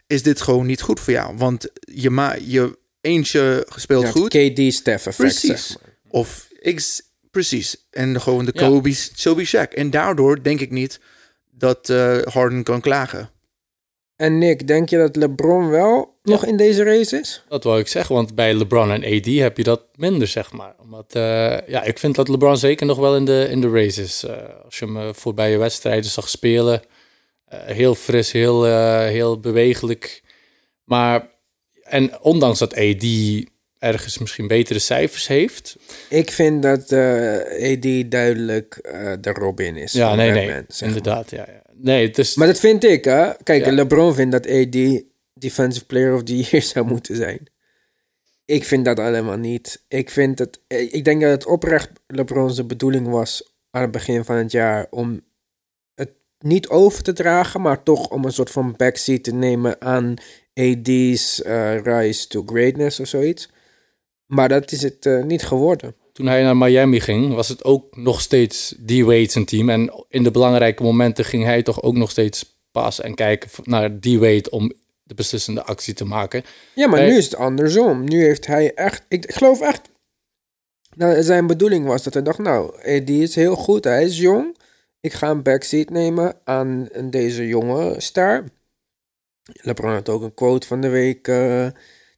is 0.08 0.24
dit 0.24 0.42
gewoon 0.42 0.66
niet 0.66 0.82
goed 0.82 1.00
voor 1.00 1.14
jou. 1.14 1.38
Want 1.38 1.68
je, 1.94 2.10
ma 2.10 2.36
je 2.46 2.78
eentje 3.02 3.66
gespeelt 3.70 4.04
Ja, 4.04 4.12
goed. 4.12 4.30
KD 4.30 4.74
Steph 4.74 5.06
effect, 5.06 5.18
Precies. 5.18 5.68
zeg 5.68 5.78
maar. 5.82 5.98
Of 6.08 6.48
X, 6.76 7.02
precies. 7.34 7.88
En 7.90 8.22
gewoon 8.22 8.46
de 8.46 8.52
Ja. 8.56 8.68
Kobe's, 8.68 9.12
Kobe 9.24 9.46
Shaq. 9.48 9.74
En 9.74 9.90
daardoor 9.90 10.44
denk 10.44 10.60
ik 10.60 10.72
niet 10.72 11.00
dat 11.52 11.90
eh, 11.90 12.18
Harden 12.22 12.64
kan 12.64 12.82
klagen. 12.82 13.30
En 14.16 14.38
Nick, 14.38 14.68
denk 14.68 14.90
je 14.90 14.98
dat 14.98 15.16
LeBron 15.16 15.70
wel 15.70 16.20
nog 16.24 16.46
in 16.46 16.58
deze 16.58 16.84
race 16.84 17.20
is? 17.20 17.44
Dat 17.50 17.64
wou 17.64 17.80
ik 17.80 17.88
zeggen, 17.88 18.16
want 18.16 18.36
bij 18.36 18.54
LeBron 18.54 18.92
en 18.92 19.04
AD 19.18 19.26
heb 19.26 19.58
je 19.58 19.64
dat 19.64 19.82
minder, 19.96 20.28
zeg 20.28 20.52
maar. 20.52 20.76
Omdat, 20.82 21.16
eh, 21.16 21.68
ja, 21.68 21.84
ik 21.84 22.00
vind 22.00 22.16
dat 22.16 22.28
LeBron 22.28 22.58
zeker 22.58 22.86
nog 22.86 22.98
wel 22.98 23.16
in 23.16 23.26
de, 23.26 23.48
in 23.50 23.62
de 23.62 23.70
race 23.70 24.02
is. 24.02 24.24
Eh, 24.24 24.36
als 24.66 24.80
je 24.80 24.86
hem 24.86 25.16
voorbije 25.16 25.58
wedstrijden 25.58 26.10
zag 26.10 26.30
spelen, 26.30 26.82
eh, 27.46 27.60
heel 27.66 27.96
fris, 27.96 28.32
heel, 28.32 28.68
eh, 28.68 28.98
heel 28.98 29.40
bewegelijk. 29.40 30.24
Maar, 30.84 31.30
en 31.84 32.22
ondanks 32.22 32.60
dat 32.60 32.74
AD 32.78 33.06
ergens 33.84 34.18
misschien 34.18 34.48
betere 34.48 34.80
cijfers 34.80 35.28
heeft. 35.28 35.76
Ik 36.10 36.32
vind 36.32 36.62
dat 36.64 36.82
AD 36.92 38.12
duidelijk 38.12 38.76
eh, 38.76 39.12
de 39.22 39.30
Robin 39.32 39.76
is. 39.76 39.92
Ja, 39.92 40.16
nee, 40.16 40.32
nee, 40.32 40.48
zeg 40.68 40.80
maar. 40.80 40.88
inderdaad. 40.98 41.30
Ja, 41.30 41.46
ja. 41.48 41.62
Nee, 41.74 42.08
het 42.08 42.18
is, 42.18 42.36
Maar 42.36 42.48
dat 42.48 42.60
vind 42.60 42.84
ik, 42.84 43.04
hè. 43.04 43.32
Kijk, 43.44 43.66
Ja. 43.66 43.72
LeBron 43.72 44.14
vindt 44.14 44.32
dat 44.32 44.48
AD 44.50 45.04
Defensive 45.34 45.86
Player 45.86 46.14
of 46.14 46.24
the 46.24 46.38
Year 46.38 46.62
zou 46.74 46.86
moeten 46.86 47.16
zijn. 47.16 47.40
Ik 48.46 48.64
vind 48.64 48.86
dat 48.86 48.98
helemaal 48.98 49.38
niet. 49.38 49.84
Ik 49.88 50.10
vind 50.10 50.40
het... 50.40 50.60
eh, 50.68 50.94
Ik 50.94 51.06
denk 51.06 51.22
dat 51.22 51.32
het 51.32 51.46
oprecht 51.46 51.90
LeBron's 52.08 52.66
bedoeling 52.66 53.08
was 53.08 53.54
aan 53.72 53.82
het 53.82 53.92
begin 53.92 54.24
van 54.26 54.36
het 54.36 54.52
jaar 54.52 54.88
om 54.90 55.22
het 55.96 56.10
niet 56.40 56.68
over 56.68 57.04
te 57.04 57.14
dragen, 57.14 57.62
maar 57.62 57.84
toch 57.84 58.08
om 58.10 58.26
een 58.26 58.32
soort 58.34 58.50
van 58.50 58.74
backseat 58.78 59.24
te 59.24 59.34
nemen 59.34 59.82
aan 59.82 60.14
AD's 60.54 61.42
eh, 61.42 61.78
rise 61.82 62.28
to 62.28 62.44
greatness 62.46 63.00
of 63.00 63.08
zoiets. 63.08 63.50
Maar 64.26 64.50
dat 64.50 64.72
is 64.72 64.82
het 64.82 65.06
eh, 65.06 65.24
niet 65.24 65.44
geworden. 65.44 65.96
toen 66.14 66.28
hij 66.28 66.44
naar 66.44 66.58
Miami 66.58 67.00
ging, 67.00 67.34
was 67.34 67.48
het 67.48 67.64
ook 67.64 67.96
nog 67.96 68.22
steeds 68.22 68.76
D-Wade 68.86 69.30
zijn 69.30 69.46
team. 69.46 69.70
En 69.70 70.06
in 70.10 70.24
de 70.24 70.32
belangrijke 70.32 70.84
momenten 70.84 71.26
ging 71.26 71.44
hij 71.44 71.64
toch 71.64 71.82
ook 71.82 71.96
nog 71.96 72.12
steeds 72.12 72.58
passen 72.72 73.04
en 73.04 73.16
kijken 73.16 73.50
naar 73.64 74.00
D-Wade 74.00 74.50
om 74.50 74.74
de 75.04 75.14
beslissende 75.14 75.64
actie 75.64 75.94
te 75.94 76.06
maken. 76.06 76.44
Ja, 76.76 76.88
maar 76.88 77.00
Hij- 77.00 77.10
nu 77.10 77.18
is 77.18 77.26
het 77.26 77.36
andersom. 77.36 78.04
Nu 78.04 78.24
heeft 78.24 78.46
hij 78.48 78.74
echt... 78.74 79.06
Ik, 79.08 79.32
geloof 79.34 79.62
echt... 79.62 79.82
Nou, 80.96 81.24
zijn 81.24 81.48
bedoeling 81.48 81.86
was 81.86 82.04
dat 82.04 82.14
hij 82.14 82.24
dacht... 82.24 82.38
Nou, 82.38 82.74
die 83.04 83.24
is 83.24 83.36
heel 83.36 83.56
goed. 83.56 83.84
Hij 83.84 84.04
is 84.04 84.18
jong. 84.20 84.58
Ik 85.00 85.14
ga 85.14 85.30
een 85.30 85.44
backseat 85.44 85.90
nemen 85.90 86.36
aan 86.44 86.90
deze 87.10 87.48
jonge 87.48 87.96
ster. 88.02 88.44
LeBron 89.62 89.92
had 89.92 90.10
ook 90.10 90.22
een 90.22 90.34
quote 90.34 90.68
van 90.68 90.82
de 90.82 90.90
week... 90.90 91.28
eh, 91.28 91.68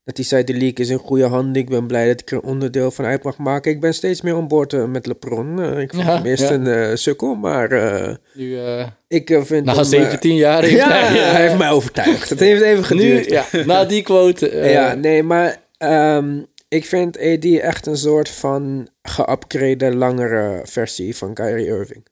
dat 0.06 0.18
hij 0.18 0.26
zei, 0.26 0.44
de 0.44 0.54
league 0.54 0.74
is 0.86 0.90
in 0.90 0.98
goede 0.98 1.26
handen. 1.26 1.62
Ik 1.62 1.70
ben 1.70 1.88
blij 1.88 2.08
dat 2.08 2.22
ik 2.22 2.32
er 2.32 2.42
onderdeel 2.42 2.92
van 2.92 3.06
uit 3.06 3.24
mag 3.24 3.38
maken. 3.38 3.72
Ik 3.72 3.80
ben 3.80 3.94
steeds 3.94 4.22
meer 4.22 4.36
on 4.36 4.48
board 4.48 4.74
eh, 4.74 4.86
met 4.86 5.06
LeBron. 5.06 5.62
Eh, 5.62 5.80
ik 5.80 5.92
vond 5.94 6.04
Ja, 6.04 6.16
hem 6.16 6.26
eerst 6.26 6.44
ja. 6.50 6.52
een 6.52 6.68
eh, 6.68 6.96
sukkel, 6.96 7.36
maar... 7.36 7.72
eh, 7.72 8.16
Nu, 8.34 8.58
eh, 8.60 8.88
ik 9.08 9.28
vind 9.42 9.66
na 9.66 9.72
hem, 9.72 9.82
eh, 9.82 9.88
17 9.90 10.36
jaar 10.36 10.62
heeft 10.64 10.76
ja, 10.76 10.90
hij... 10.90 11.18
hij 11.20 11.42
heeft 11.42 11.58
mij 11.58 11.70
overtuigd. 11.70 12.30
Het 12.30 12.40
heeft 12.40 12.62
even 12.62 12.84
geduurd. 12.86 13.30
nu, 13.30 13.34
ja, 13.36 13.46
na 13.66 13.86
die 13.86 14.02
quote... 14.02 14.50
eh, 14.60 14.72
ja, 14.72 14.94
nee, 14.94 15.24
maar 15.24 15.62
ehm, 15.78 16.42
ik 16.68 16.86
vind 16.86 17.18
AD 17.20 17.46
echt 17.46 17.86
een 17.86 17.98
soort 17.98 18.30
van 18.30 18.88
geupgrade 19.02 19.96
langere 19.96 20.62
versie 20.64 21.16
van 21.16 21.34
Kyrie 21.34 21.66
Irving. 21.68 22.06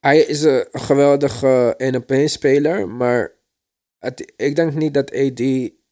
Hij 0.00 0.18
is 0.18 0.42
een 0.42 0.66
geweldige 0.72 1.74
1-op-1 1.94 2.24
speler, 2.24 2.88
maar 2.88 3.32
het, 3.98 4.32
ik 4.36 4.56
denk 4.56 4.74
niet 4.74 4.94
dat 4.94 5.12
AD 5.14 5.40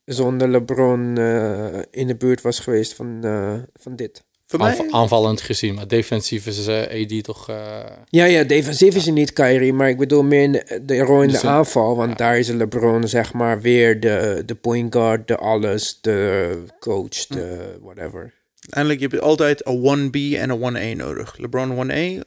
zonder 0.04 0.48
LeBron 0.48 1.16
eh, 1.18 1.66
in 1.90 2.06
de 2.06 2.16
buurt 2.16 2.40
was 2.42 2.58
geweest 2.58 2.94
van, 2.94 3.18
eh, 3.24 3.54
van 3.74 3.96
dit. 3.96 4.24
Voor 4.46 4.60
aanv- 4.60 4.78
mij, 4.78 4.90
aanvallend 4.90 5.40
gezien, 5.40 5.74
maar 5.74 5.88
defensief 5.88 6.46
is 6.46 6.66
eh, 6.66 7.02
AD 7.02 7.24
toch... 7.24 7.48
eh, 7.48 7.80
Ja, 8.08 8.24
ja, 8.24 8.42
defensief 8.44 8.94
is 8.94 9.04
hij 9.04 9.12
niet 9.12 9.32
Kyrie, 9.32 9.72
maar 9.72 9.88
ik 9.88 9.98
bedoel 9.98 10.22
meer 10.22 10.42
in 10.42 10.52
de, 10.52 10.80
de 10.84 10.98
rol 10.98 11.20
in 11.22 11.26
de 11.26 11.32
Dus, 11.32 11.42
eh, 11.42 11.50
aanval. 11.50 11.96
Want 11.96 12.18
daar 12.18 12.38
is 12.38 12.48
LeBron 12.48 13.08
zeg 13.08 13.32
maar 13.32 13.60
weer 13.60 14.00
de, 14.00 14.42
de 14.46 14.54
point 14.54 14.94
guard, 14.94 15.28
de 15.28 15.36
alles, 15.36 15.98
de 16.00 16.56
coach, 16.78 17.26
de 17.26 17.76
whatever. 17.82 18.34
Uiteindelijk 18.60 19.00
heb 19.00 19.12
je 19.12 19.20
altijd 19.20 19.66
een 19.66 20.10
1B 20.12 20.36
en 20.38 20.50
een 20.50 20.76
1A 20.94 20.96
nodig. 20.96 21.36
LeBron 21.38 21.90
1A, 21.90 22.20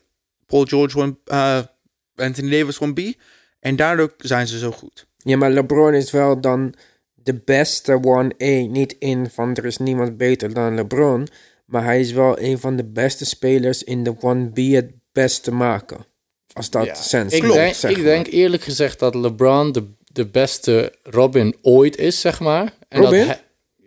Paul 0.45 0.63
George 0.65 0.99
1, 1.01 1.19
eh, 1.25 1.59
Anthony 2.15 2.49
Davis 2.59 2.79
1B. 2.79 3.01
En 3.59 3.75
daardoor 3.75 4.13
zijn 4.17 4.47
ze 4.47 4.57
zo 4.59 4.71
goed. 4.71 5.07
Ja, 5.17 5.38
maar 5.38 5.51
LeBron 5.51 5.93
is 5.93 6.11
wel 6.11 6.41
dan 6.41 6.73
de 7.25 7.41
beste 7.45 7.99
1A. 8.01 8.69
Niet 8.69 8.95
in 8.99 9.29
van 9.29 9.55
er 9.55 9.65
is 9.65 9.77
niemand 9.77 10.17
beter 10.17 10.53
dan 10.53 10.75
LeBron. 10.75 11.27
Maar 11.65 11.83
hij 11.83 11.99
is 11.99 12.11
wel 12.11 12.39
een 12.39 12.59
van 12.59 12.75
de 12.75 12.83
beste 12.83 13.25
spelers 13.25 13.83
in 13.83 14.03
de 14.03 14.13
1B 14.13 14.73
het 14.73 14.91
beste 15.11 15.51
maken. 15.51 16.05
Als 16.53 16.69
dat 16.69 16.85
ja. 16.85 16.93
sens 16.93 17.33
ik, 17.33 17.39
klopt, 17.39 17.55
denk, 17.55 17.73
zeg 17.73 17.91
ik 17.91 18.03
denk 18.03 18.27
eerlijk 18.27 18.63
gezegd 18.63 18.99
dat 18.99 19.15
LeBron 19.15 19.71
de, 19.71 19.88
de 20.03 20.27
beste 20.27 20.93
Robin 21.03 21.55
ooit 21.61 21.97
is, 21.97 22.21
zeg 22.21 22.39
maar. 22.39 22.73
En 22.88 23.01
Robin? 23.01 23.19
Dat 23.19 23.27
hij, 23.27 23.41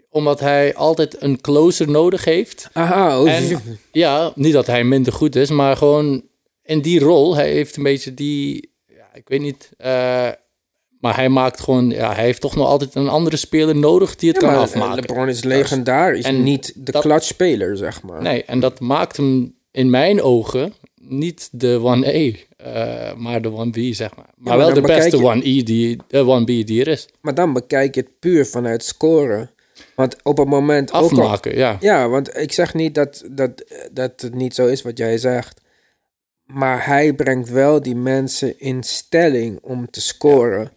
omdat 0.09 0.41
hij 0.41 0.75
altijd 0.75 1.23
een 1.23 1.41
closer 1.41 1.91
nodig 1.91 2.25
heeft. 2.25 2.69
Aha, 2.73 3.21
oh, 3.21 3.31
En 3.31 3.63
ja, 3.93 4.33
niet 4.35 4.53
dat 4.53 4.67
hij 4.67 4.85
minder 4.85 5.13
goed 5.13 5.37
is, 5.37 5.51
maar 5.51 5.77
gewoon 5.77 6.25
in 6.63 6.81
die 6.81 7.01
rol. 7.01 7.37
Hij 7.37 7.51
heeft 7.51 7.77
een 7.77 7.83
beetje 7.83 8.15
die, 8.15 8.73
ja, 8.87 9.15
ik 9.15 9.29
weet 9.29 9.41
niet, 9.41 9.71
eh, 9.77 10.29
maar 11.01 11.17
hij 11.17 11.29
maakt 11.29 11.61
gewoon, 11.61 11.91
ja, 11.91 12.15
hij 12.15 12.25
heeft 12.25 12.41
toch 12.41 12.57
nog 12.57 12.67
altijd 12.67 12.95
een 12.95 13.09
andere 13.09 13.37
speler 13.37 13.77
nodig 13.77 14.17
die 14.17 14.29
het 14.33 14.41
Ja, 14.41 14.47
kan 14.47 14.57
maar 14.57 14.67
afmaken. 14.67 14.95
LeBron 14.95 15.29
is 15.29 15.45
legendarisch. 15.45 16.25
En 16.25 16.43
niet 16.43 16.73
de 16.77 16.93
dat- 16.93 17.03
clutch 17.03 17.25
speler, 17.25 17.77
zeg 17.77 18.03
maar. 18.03 18.23
Nee, 18.23 18.45
en 18.45 18.61
dat 18.61 18.81
maakt 18.81 19.17
hem 19.17 19.55
in 19.71 19.91
mijn 19.91 20.23
ogen 20.23 20.73
niet 21.01 21.49
de 21.53 21.79
1A, 21.83 22.37
eh, 22.57 23.15
maar 23.15 23.43
de 23.43 23.49
1B, 23.49 23.95
zeg 23.95 24.17
maar. 24.17 24.25
Maar, 24.37 24.57
maar 24.57 24.59
wel 24.67 24.75
de 24.75 24.81
beste 24.81 25.17
je- 25.17 25.23
1E 25.23 25.63
die, 25.63 25.99
de 26.09 26.19
1B 26.19 26.47
die 26.67 26.81
er 26.81 26.89
is. 26.89 27.09
Maar 27.21 27.35
dan 27.35 27.53
bekijk 27.53 27.95
je 27.95 28.01
het 28.01 28.19
puur 28.19 28.47
vanuit 28.47 28.85
scoren. 28.85 29.51
Want 29.95 30.17
op 30.23 30.39
het 30.39 30.49
moment 30.49 30.93
al- 30.93 31.03
Afmaken, 31.05 31.57
ja. 31.57 31.77
Ja, 31.81 32.09
want 32.09 32.37
ik 32.37 32.53
zeg 32.53 32.75
niet 32.75 32.95
dat, 32.95 33.25
dat, 33.31 33.51
dat 33.93 34.21
het 34.21 34.35
niet 34.35 34.55
zo 34.55 34.67
is 34.67 34.83
wat 34.83 34.99
jij 34.99 35.19
zegt. 35.19 35.61
Maar 36.45 36.87
hij 36.87 37.13
brengt 37.13 37.49
wel 37.51 37.83
die 37.83 37.97
mensen 37.97 38.61
in 38.61 38.83
stelling 38.83 39.59
om 39.63 39.91
te 39.91 40.01
scoren. 40.01 40.73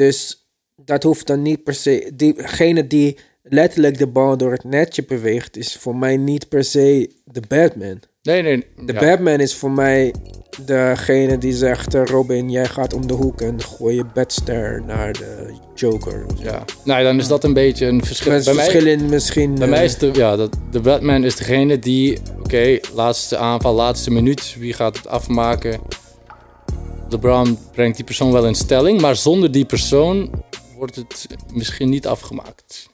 Dus 0.00 0.48
dat 0.84 1.02
hoeft 1.02 1.26
dan 1.26 1.42
niet 1.42 1.64
per 1.64 1.74
se. 1.74 2.10
Diegene 2.14 2.86
die 2.86 3.18
letterlijk 3.42 3.98
de 3.98 4.06
bal 4.06 4.36
door 4.36 4.52
het 4.52 4.64
netje 4.64 5.04
beweegt, 5.04 5.56
is 5.56 5.76
voor 5.76 5.96
mij 5.96 6.16
niet 6.16 6.48
per 6.48 6.64
se 6.64 7.10
de 7.24 7.42
Batman. 7.48 8.00
Nee, 8.22 8.42
nee. 8.42 8.66
De 8.76 8.92
ja. 8.92 9.00
Batman 9.00 9.40
is 9.40 9.54
voor 9.54 9.70
mij 9.70 10.14
degene 10.64 11.38
die 11.38 11.52
zegt: 11.52 11.94
eh, 11.94 12.04
Robin, 12.04 12.50
jij 12.50 12.64
gaat 12.64 12.94
om 12.94 13.06
de 13.06 13.14
hoek 13.14 13.40
en 13.40 13.62
gooi 13.62 13.96
je 13.96 14.04
bedster 14.14 14.82
naar 14.86 15.12
de 15.12 15.54
Joker. 15.74 16.26
Ja. 16.42 16.64
Nou, 16.84 17.02
dan 17.02 17.18
is 17.18 17.26
dat 17.26 17.44
een 17.44 17.54
beetje 17.54 17.86
een 17.86 18.04
verschil. 18.04 18.42
Bij 18.44 18.54
mij- 18.54 18.92
in 18.92 19.08
misschien. 19.08 19.54
Bij 19.54 19.64
eh, 19.64 19.70
mij 19.70 19.84
is 19.84 19.98
de, 19.98 20.10
ja, 20.12 20.36
dat, 20.36 20.58
de 20.70 20.80
Batman 20.80 21.24
is 21.24 21.36
degene 21.36 21.78
die, 21.78 22.18
oké, 22.38 22.78
laatste 22.94 23.36
aanval, 23.36 23.74
laatste 23.74 24.10
minuut, 24.10 24.56
wie 24.58 24.72
gaat 24.72 24.96
het 24.96 25.06
afmaken? 25.06 25.80
LeBron 27.10 27.58
brengt 27.72 27.96
die 27.96 28.04
persoon 28.04 28.32
wel 28.32 28.46
in 28.46 28.54
stelling, 28.54 29.00
maar 29.00 29.16
zonder 29.16 29.52
die 29.52 29.64
persoon 29.64 30.30
wordt 30.76 30.96
het 30.96 31.26
misschien 31.52 31.88
niet 31.88 32.06
afgemaakt. 32.06 32.90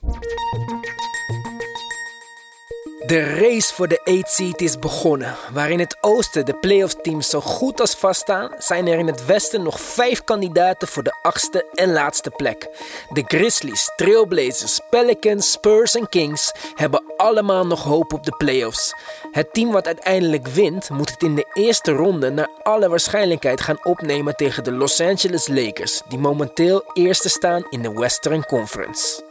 De 3.05 3.35
race 3.35 3.73
voor 3.73 3.87
de 3.87 4.01
8 4.03 4.31
seed 4.31 4.61
is 4.61 4.79
begonnen. 4.79 5.35
Waar 5.53 5.69
in 5.69 5.79
het 5.79 5.97
oosten 6.01 6.45
de 6.45 6.53
playoff 6.53 6.93
teams 6.93 7.29
zo 7.29 7.41
goed 7.41 7.79
als 7.79 7.95
vaststaan, 7.95 8.51
zijn 8.57 8.87
er 8.87 8.97
in 8.97 9.07
het 9.07 9.25
westen 9.25 9.63
nog 9.63 9.81
vijf 9.81 10.23
kandidaten 10.23 10.87
voor 10.87 11.03
de 11.03 11.17
achtste 11.21 11.65
en 11.73 11.91
laatste 11.91 12.29
plek. 12.29 12.67
De 13.09 13.23
Grizzlies, 13.27 13.91
Trailblazers, 13.95 14.79
Pelicans, 14.89 15.51
Spurs 15.51 15.95
en 15.95 16.09
Kings 16.09 16.51
hebben 16.75 17.03
allemaal 17.17 17.67
nog 17.67 17.83
hoop 17.83 18.13
op 18.13 18.23
de 18.23 18.35
playoffs. 18.37 18.95
Het 19.31 19.53
team 19.53 19.71
wat 19.71 19.85
uiteindelijk 19.85 20.47
wint, 20.47 20.89
moet 20.89 21.11
het 21.11 21.23
in 21.23 21.35
de 21.35 21.47
eerste 21.53 21.91
ronde 21.91 22.29
naar 22.29 22.49
alle 22.63 22.89
waarschijnlijkheid 22.89 23.61
gaan 23.61 23.85
opnemen 23.85 24.35
tegen 24.35 24.63
de 24.63 24.71
Los 24.71 25.01
Angeles 25.01 25.47
Lakers, 25.47 26.01
die 26.07 26.19
momenteel 26.19 26.83
eerste 26.93 27.29
staan 27.29 27.65
in 27.69 27.81
de 27.81 27.93
Western 27.93 28.45
Conference. 28.45 29.23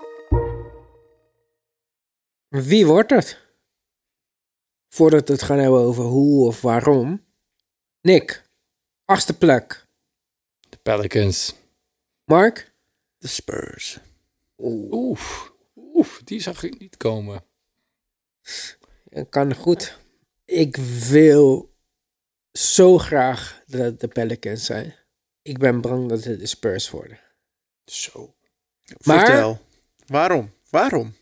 Wie 2.49 2.87
wordt 2.87 3.11
het? 3.11 3.45
Voordat 4.89 5.27
we 5.29 5.33
het 5.35 5.43
gaan 5.43 5.59
hebben 5.59 5.81
over 5.81 6.05
hoe 6.05 6.47
of 6.47 6.61
waarom. 6.61 7.25
Nick, 8.01 8.49
achtste 9.05 9.39
plek. 9.39 9.87
De 10.69 10.77
Pelicans. 10.83 11.55
Mark? 12.25 12.75
De 13.19 13.29
Spurs. 13.29 13.99
Oef, 14.59 15.53
oef, 15.77 16.21
die 16.25 16.41
zag 16.41 16.63
ik 16.63 16.79
niet 16.79 16.97
komen. 16.97 17.45
Kan 19.31 19.55
goed. 19.55 19.99
Ik 20.45 20.77
wil 21.09 21.75
zo 22.53 22.99
graag 22.99 23.63
dat 23.67 23.81
het 23.81 24.01
de 24.01 24.09
Pelicans 24.09 24.65
zijn. 24.65 24.95
Ik 25.43 25.59
ben 25.59 25.81
bang 25.81 26.09
dat 26.09 26.25
het 26.25 26.39
de 26.41 26.47
Spurs 26.47 26.91
worden. 26.91 27.21
Zo. 27.85 28.35
Maar- 29.03 29.27
Vertel. 29.27 29.59
Waarom? 30.07 30.53
Waarom? 30.71 31.15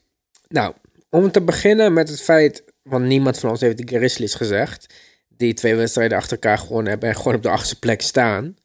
Nou, 0.48 0.74
om 1.08 1.30
te 1.30 1.42
beginnen 1.42 1.92
met 1.92 2.08
het 2.08 2.22
feit, 2.22 2.64
want 2.84 3.04
niemand 3.04 3.38
van 3.38 3.50
ons 3.50 3.60
heeft 3.60 3.76
de 3.76 3.96
Grizzlies 3.96 4.34
gezegd, 4.34 4.94
die 5.28 5.54
twee 5.54 5.74
wedstrijden 5.74 6.18
achter 6.18 6.32
elkaar 6.32 6.58
gewonnen 6.58 6.90
hebben 6.90 7.08
en 7.08 7.16
gewoon 7.16 7.34
op 7.34 7.42
de 7.42 7.48
achtste 7.48 7.78
plek 7.78 8.00
staan, 8.00 8.56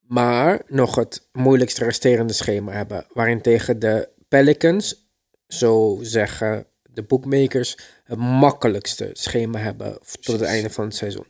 maar 0.00 0.62
nog 0.66 0.94
het 0.94 1.28
moeilijkste 1.32 1.84
resterende 1.84 2.32
schema 2.32 2.72
hebben, 2.72 3.06
waarin 3.12 3.40
tegen 3.40 3.78
de 3.78 4.08
Pelicans, 4.28 5.08
zo 5.48 5.98
zeggen 6.02 6.66
de 6.82 7.02
bookmakers, 7.02 7.76
het 8.04 8.18
makkelijkste 8.18 9.10
schema 9.12 9.58
hebben 9.58 9.98
tot 10.20 10.40
het 10.40 10.48
einde 10.48 10.70
van 10.70 10.84
het 10.84 10.94
seizoen. 10.94 11.26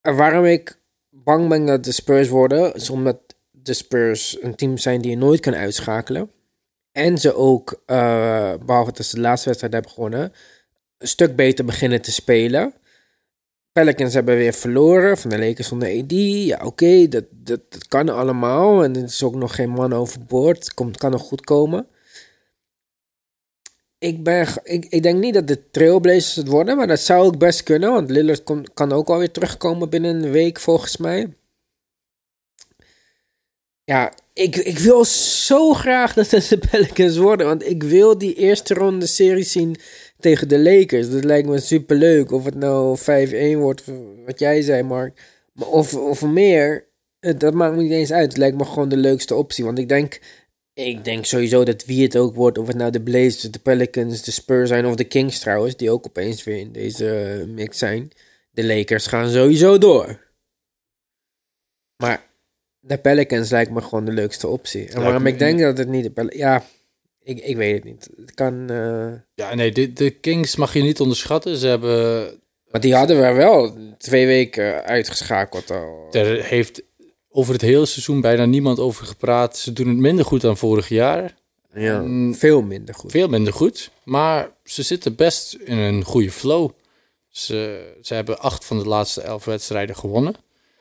En 0.00 0.16
waarom 0.16 0.44
ik 0.44 0.80
bang 1.10 1.48
ben 1.48 1.66
dat 1.66 1.84
de 1.84 1.92
Spurs 1.92 2.28
worden, 2.28 2.74
is 2.74 2.90
omdat 2.90 3.20
de 3.50 3.74
Spurs 3.74 4.42
een 4.42 4.54
team 4.54 4.78
zijn 4.78 5.00
die 5.00 5.10
je 5.10 5.16
nooit 5.16 5.40
kan 5.40 5.54
uitschakelen. 5.54 6.30
En 6.92 7.18
ze 7.18 7.34
ook, 7.34 7.82
eh, 7.86 8.54
behalve 8.64 8.92
dat 8.92 9.06
ze 9.06 9.14
de 9.14 9.20
laatste 9.20 9.48
wedstrijd 9.48 9.72
hebben 9.74 9.92
gewonnen, 9.92 10.32
stuk 11.06 11.36
beter 11.36 11.64
beginnen 11.64 12.02
te 12.02 12.12
spelen. 12.12 12.74
Pelicans 13.72 14.14
hebben 14.14 14.36
weer 14.36 14.52
verloren 14.52 15.18
van 15.18 15.30
de 15.30 15.38
Lakers 15.38 15.68
zonder 15.68 15.88
AD. 15.88 16.12
Ja, 16.12 16.60
oké, 16.64 17.08
dat, 17.08 17.24
dat, 17.30 17.88
kan 17.88 18.08
allemaal. 18.08 18.84
En 18.84 18.96
er 18.96 19.02
is 19.02 19.22
ook 19.22 19.34
nog 19.34 19.54
geen 19.54 19.70
man 19.70 19.92
overboord. 19.92 20.58
Het 20.58 20.74
komt, 20.74 20.96
kan 20.96 21.10
nog 21.10 21.22
goed 21.22 21.40
komen. 21.40 21.86
Ik, 23.98 24.22
ben, 24.22 24.46
ik, 24.62 24.86
ik 24.88 25.02
denk 25.02 25.20
niet 25.20 25.34
dat 25.34 25.48
de 25.48 25.70
Trailblazers 25.70 26.34
het 26.34 26.48
worden, 26.48 26.76
maar 26.76 26.86
dat 26.86 27.00
zou 27.00 27.24
ook 27.24 27.38
best 27.38 27.62
kunnen. 27.62 27.92
Want 27.92 28.10
Lillard 28.10 28.42
kon, 28.42 28.66
kan 28.74 28.92
ook 28.92 29.08
alweer 29.08 29.30
terugkomen 29.30 29.90
binnen 29.90 30.22
een 30.22 30.30
week, 30.30 30.60
volgens 30.60 30.96
mij. 30.96 31.34
Ja, 33.84 34.12
ik, 34.32 34.56
ik 34.56 34.78
wil 34.78 35.04
zo 35.04 35.72
graag 35.72 36.14
dat 36.20 36.30
het 36.30 36.48
de 36.48 36.58
Pelicans 36.70 37.16
worden. 37.16 37.46
Want 37.46 37.66
ik 37.66 37.82
wil 37.82 38.18
die 38.18 38.34
eerste 38.34 38.74
ronde 38.74 39.06
serie 39.06 39.44
zien 39.44 39.76
tegen 40.20 40.48
de 40.48 40.58
Lakers. 40.58 41.10
Dat 41.10 41.24
lijkt 41.24 41.48
me 41.48 41.60
super 41.60 41.96
leuk. 41.96 42.30
Of 42.32 42.44
het 42.44 42.54
nou 42.54 42.98
5-1 42.98 43.58
wordt, 43.58 43.82
wat 44.26 44.38
jij 44.38 44.62
zei, 44.62 44.82
Mark. 44.82 45.20
Maar 45.52 45.68
of, 45.68 45.94
of 45.94 46.22
meer, 46.22 46.88
eh, 47.18 47.38
dat 47.38 47.54
maakt 47.54 47.76
me 47.76 47.82
niet 47.82 47.92
eens 47.92 48.12
uit. 48.12 48.28
Het 48.28 48.36
lijkt 48.36 48.56
me 48.56 48.64
gewoon 48.64 48.88
de 48.88 48.96
leukste 48.96 49.34
optie. 49.34 49.64
Want 49.64 49.78
ik 49.78 49.88
denk, 49.88 50.20
ik 50.74 51.04
denk 51.04 51.24
sowieso 51.24 51.64
dat 51.64 51.84
wie 51.84 52.02
het 52.02 52.16
ook 52.16 52.34
wordt, 52.34 52.58
of 52.58 52.66
het 52.66 52.76
nou 52.76 52.90
de 52.90 53.02
Blazers, 53.02 53.40
de 53.40 53.58
Pelicans, 53.58 54.22
de 54.22 54.30
Spurs 54.30 54.68
zijn 54.68 54.86
of 54.86 54.94
de 54.94 55.04
Kings 55.04 55.38
trouwens, 55.38 55.76
die 55.76 55.90
ook 55.90 56.06
opeens 56.06 56.44
weer 56.44 56.58
in 56.58 56.72
deze 56.72 57.44
mix 57.48 57.78
zijn. 57.78 58.10
De 58.50 58.64
Lakers 58.64 59.06
gaan 59.06 59.30
sowieso 59.30 59.78
door. 59.78 60.28
Maar 61.96 62.28
de 62.80 62.98
Pelicans 62.98 63.50
lijkt 63.50 63.70
me 63.70 63.80
gewoon 63.80 64.04
de 64.04 64.12
leukste 64.12 64.48
optie. 64.48 64.88
En 64.88 65.02
waarom 65.02 65.26
ik 65.26 65.38
denk 65.38 65.58
dat 65.60 65.78
het 65.78 65.88
niet 65.88 66.04
de 66.04 66.10
Pel- 66.10 66.36
Ja, 66.36 66.64
ik, 67.22 67.38
ik 67.38 67.56
weet 67.56 67.74
het 67.74 67.84
niet. 67.84 68.08
Het 68.16 68.34
kan... 68.34 68.70
eh, 68.70 69.12
Ja, 69.34 69.54
nee, 69.54 69.72
de, 69.72 69.92
de 69.92 70.10
Kings 70.10 70.56
mag 70.56 70.72
je 70.74 70.82
niet 70.82 71.00
onderschatten. 71.00 71.56
Ze 71.56 71.66
hebben... 71.66 72.22
Maar 72.70 72.80
die 72.80 72.94
hadden 72.94 73.20
we 73.20 73.32
wel 73.32 73.76
twee 73.98 74.26
weken 74.26 74.84
uitgeschakeld 74.84 75.70
al. 75.70 76.08
Er 76.10 76.44
heeft 76.44 76.82
over 77.28 77.52
het 77.52 77.62
hele 77.62 77.86
seizoen 77.86 78.20
bijna 78.20 78.44
niemand 78.44 78.78
over 78.78 79.06
gepraat. 79.06 79.56
Ze 79.58 79.72
doen 79.72 79.88
het 79.88 79.96
minder 79.96 80.24
goed 80.24 80.40
dan 80.40 80.56
vorig 80.56 80.88
jaar. 80.88 81.34
Ja, 81.74 81.98
En 82.00 82.34
veel 82.38 82.62
minder 82.62 82.94
goed. 82.94 83.10
Veel 83.10 83.28
minder 83.28 83.52
goed. 83.52 83.90
Maar 84.04 84.50
ze 84.64 84.82
zitten 84.82 85.14
best 85.14 85.54
in 85.64 85.76
een 85.76 86.04
goede 86.04 86.30
flow. 86.30 86.70
Ze, 87.28 87.90
ze 88.02 88.14
hebben 88.14 88.38
acht 88.40 88.64
van 88.64 88.78
de 88.78 88.84
laatste 88.84 89.20
elf 89.20 89.44
wedstrijden 89.44 89.96
gewonnen. 89.96 90.34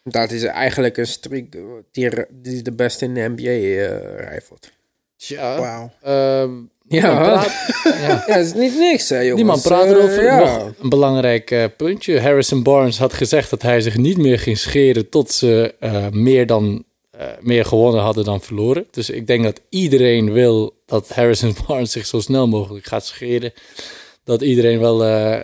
Dat 0.04 0.32
is 0.32 0.44
eigenlijk 0.44 0.98
een 0.98 1.08
streak 1.08 1.46
die, 1.92 2.10
die 2.32 2.62
de 2.62 2.72
beste 2.74 3.06
in 3.06 3.14
de 3.14 3.34
NBA 3.36 3.44
eh 3.44 4.16
rijvelt. 4.20 4.72
Tja. 5.20 5.60
Wauw. 5.60 5.92
ehm, 6.02 6.52
Ja. 6.88 7.16
praat- 7.24 7.52
ja. 8.02 8.08
Ja, 8.28 8.36
dat 8.36 8.46
is 8.46 8.54
niet 8.54 8.78
niks, 8.78 9.10
hè, 9.10 9.18
jongens. 9.20 9.36
Niemand 9.36 9.62
praat 9.62 9.84
Eh, 9.86 9.90
erover. 9.92 10.24
ja. 10.24 10.40
Nog 10.58 10.74
een 10.82 10.90
belangrijk 10.90 11.52
eh, 11.52 11.64
puntje. 11.78 12.20
Harrison 12.22 12.64
Barnes 12.64 12.98
had 13.00 13.14
gezegd 13.14 13.50
dat 13.50 13.62
hij 13.62 13.82
zich 13.82 13.98
niet 13.98 14.18
meer 14.18 14.40
ging 14.40 14.58
scheren 14.58 15.10
tot 15.10 15.32
ze 15.32 15.76
eh, 15.80 16.08
meer, 16.12 16.46
dan, 16.46 16.84
eh, 17.12 17.28
meer 17.40 17.66
gewonnen 17.66 18.02
hadden 18.02 18.24
dan 18.24 18.42
verloren. 18.42 18.88
Dus 18.92 19.10
ik 19.10 19.28
denk 19.28 19.44
dat 19.44 19.62
iedereen 19.70 20.32
wil 20.34 20.82
dat 20.86 21.10
Harrison 21.10 21.56
Barnes 21.68 21.92
zich 21.92 22.06
zo 22.06 22.20
snel 22.20 22.48
mogelijk 22.48 22.86
gaat 22.86 23.06
scheren. 23.06 23.54
Dat 24.24 24.42
iedereen 24.42 24.80
wel, 24.80 25.04
eh, 25.06 25.40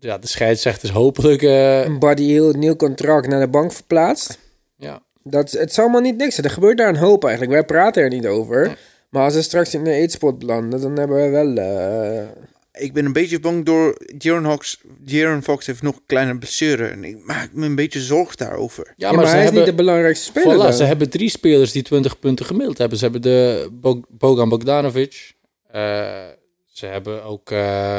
ja, 0.00 0.18
de 0.18 0.26
scheidsrechters 0.26 0.92
hopelijk... 0.92 1.42
eh, 1.42 1.84
Een 1.84 1.98
Buddy 1.98 2.22
Hield 2.22 2.56
nieuw 2.56 2.76
contract 2.76 3.28
naar 3.28 3.40
de 3.40 3.48
bank 3.48 3.72
verplaatst. 3.72 4.38
ja. 4.76 5.04
Dat, 5.28 5.50
het 5.50 5.70
is 5.70 5.78
allemaal 5.78 6.00
niet 6.00 6.16
niks. 6.16 6.38
Er 6.38 6.50
gebeurt 6.50 6.78
daar 6.78 6.88
een 6.88 6.96
hoop 6.96 7.22
eigenlijk. 7.24 7.52
Wij 7.52 7.64
praten 7.64 8.02
er 8.02 8.08
niet 8.08 8.26
over. 8.26 8.78
Maar 9.16 9.24
als 9.24 9.34
we 9.34 9.42
straks 9.42 9.74
in 9.74 9.84
de 9.84 9.90
eetspot 9.92 10.38
belanden, 10.38 10.80
dan 10.80 10.96
hebben 10.98 11.16
we 11.22 11.28
wel... 11.28 11.56
eh, 11.56 12.82
Ik 12.84 12.92
ben 12.92 13.04
een 13.04 13.12
beetje 13.12 13.40
bang 13.40 13.64
door 13.64 13.96
Jaron 14.18 14.44
Fox. 14.44 14.80
Jaron 15.04 15.42
Fox 15.42 15.66
heeft 15.66 15.82
nog 15.82 15.94
een 15.96 16.02
kleine 16.06 16.38
blessure. 16.38 16.86
En 16.86 17.04
ik 17.04 17.24
maak 17.24 17.52
me 17.52 17.66
een 17.66 17.74
beetje 17.74 18.00
zorgen 18.00 18.36
daarover. 18.36 18.92
Ja, 18.96 19.12
maar 19.12 19.26
hij 19.28 19.44
is 19.44 19.50
niet 19.50 19.64
de 19.64 19.74
belangrijkste 19.74 20.24
speler 20.26 20.72
Voilà, 20.72 20.76
ze 20.76 20.84
hebben 20.84 21.10
drie 21.10 21.28
spelers 21.28 21.72
die 21.72 21.82
20 21.82 22.18
punten 22.18 22.46
gemiddeld 22.46 22.78
hebben. 22.78 22.98
Ze 22.98 23.04
hebben 23.04 23.22
de 23.22 23.68
Bog- 23.72 24.04
Bogan 24.08 24.48
Bogdanovic. 24.48 25.34
Eh, 25.70 26.24
ze 26.72 26.86
hebben 26.86 27.24
ook... 27.24 27.50
eh, 27.50 27.98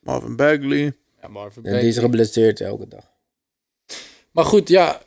Marvin 0.00 0.36
Bagley. 0.36 0.92
Ja, 1.22 1.28
Marvin 1.28 1.62
Ja, 1.64 1.78
die 1.78 1.88
is 1.88 1.98
geblesseerd 1.98 2.60
elke 2.60 2.88
dag. 2.88 3.04
Maar 4.30 4.44
goed, 4.44 4.68
ja, 4.68 5.02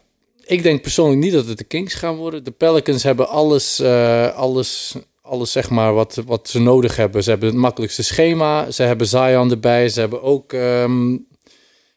ik 0.45 0.63
denk 0.63 0.81
persoonlijk 0.81 1.21
niet 1.21 1.33
dat 1.33 1.45
het 1.47 1.57
de 1.57 1.63
Kings 1.63 1.93
gaan 1.93 2.15
worden. 2.15 2.43
De 2.43 2.51
Pelicans 2.51 3.03
hebben 3.03 3.29
alles, 3.29 3.79
eh, 3.79 4.35
alles, 4.35 4.95
alles 5.31 5.51
zeg 5.51 5.69
maar 5.69 5.93
wat, 5.93 6.21
wat 6.25 6.49
ze 6.49 6.59
nodig 6.59 6.95
hebben. 6.95 7.23
Ze 7.23 7.29
hebben 7.29 7.49
het 7.49 7.57
makkelijkste 7.57 8.03
schema. 8.03 8.71
Ze 8.71 8.83
hebben 8.83 9.07
Zion 9.07 9.51
erbij. 9.51 9.89
Ze 9.89 9.99
hebben 9.99 10.21
ook 10.21 10.53
ehm 10.53 11.17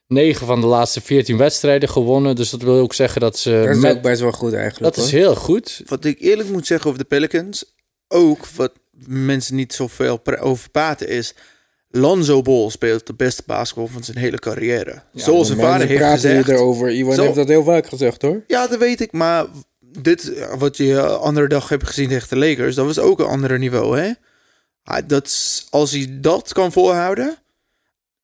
negen 0.06 0.46
van 0.46 0.60
de 0.60 0.66
laatste 0.66 1.00
14 1.00 1.36
wedstrijden 1.36 1.88
gewonnen. 1.88 2.36
Dus 2.36 2.50
dat 2.50 2.62
wil 2.62 2.78
ook 2.78 2.94
zeggen 2.94 3.20
dat 3.20 3.38
ze... 3.38 3.62
Dat 3.66 3.76
is 3.76 3.82
met- 3.82 3.96
ook 3.96 4.02
best 4.02 4.20
wel 4.20 4.32
goed 4.32 4.52
eigenlijk. 4.52 4.94
dat 4.94 5.04
is 5.04 5.10
heel 5.10 5.34
goed. 5.34 5.82
Wat 5.86 6.04
ik 6.04 6.20
eerlijk 6.20 6.48
moet 6.48 6.66
zeggen 6.66 6.86
over 6.86 7.00
de 7.02 7.08
Pelicans, 7.08 7.74
ook 8.08 8.46
wat 8.46 8.72
mensen 9.06 9.56
niet 9.56 9.72
zoveel 9.72 10.20
over 10.40 10.70
praten 10.70 11.08
is, 11.08 11.34
Lonzo 11.88 12.42
Ball 12.42 12.70
speelt 12.70 13.06
de 13.06 13.14
beste 13.14 13.42
basketbal 13.46 13.86
van 13.86 14.04
zijn 14.04 14.18
hele 14.18 14.38
carrière. 14.38 15.02
Zoals 15.14 15.46
zijn 15.46 15.58
vader 15.58 15.86
heeft 15.86 16.04
gezegd. 16.04 16.48
erover. 16.48 16.90
Iwan 16.90 17.14
Zo- 17.14 17.22
heeft 17.22 17.34
dat 17.34 17.48
heel 17.48 17.64
vaak 17.64 17.86
gezegd 17.86 18.22
hoor. 18.22 18.44
Ja, 18.46 18.66
dat 18.66 18.78
weet 18.78 19.00
ik, 19.00 19.12
maar 19.12 19.46
dit 20.02 20.48
wat 20.58 20.76
je 20.76 21.06
andere 21.06 21.48
dag 21.48 21.68
hebt 21.68 21.86
gezien 21.86 22.08
tegen 22.08 22.28
de 22.28 22.36
Lakers, 22.36 22.74
dat 22.74 22.86
was 22.86 22.98
ook 22.98 23.18
een 23.18 23.26
ander 23.26 23.58
niveau, 23.58 23.98
hè? 23.98 24.12
Ah, 24.82 25.08
Dat, 25.08 25.66
als 25.70 25.90
hij 25.90 26.16
dat 26.20 26.52
kan 26.52 26.72
volhouden 26.72 27.38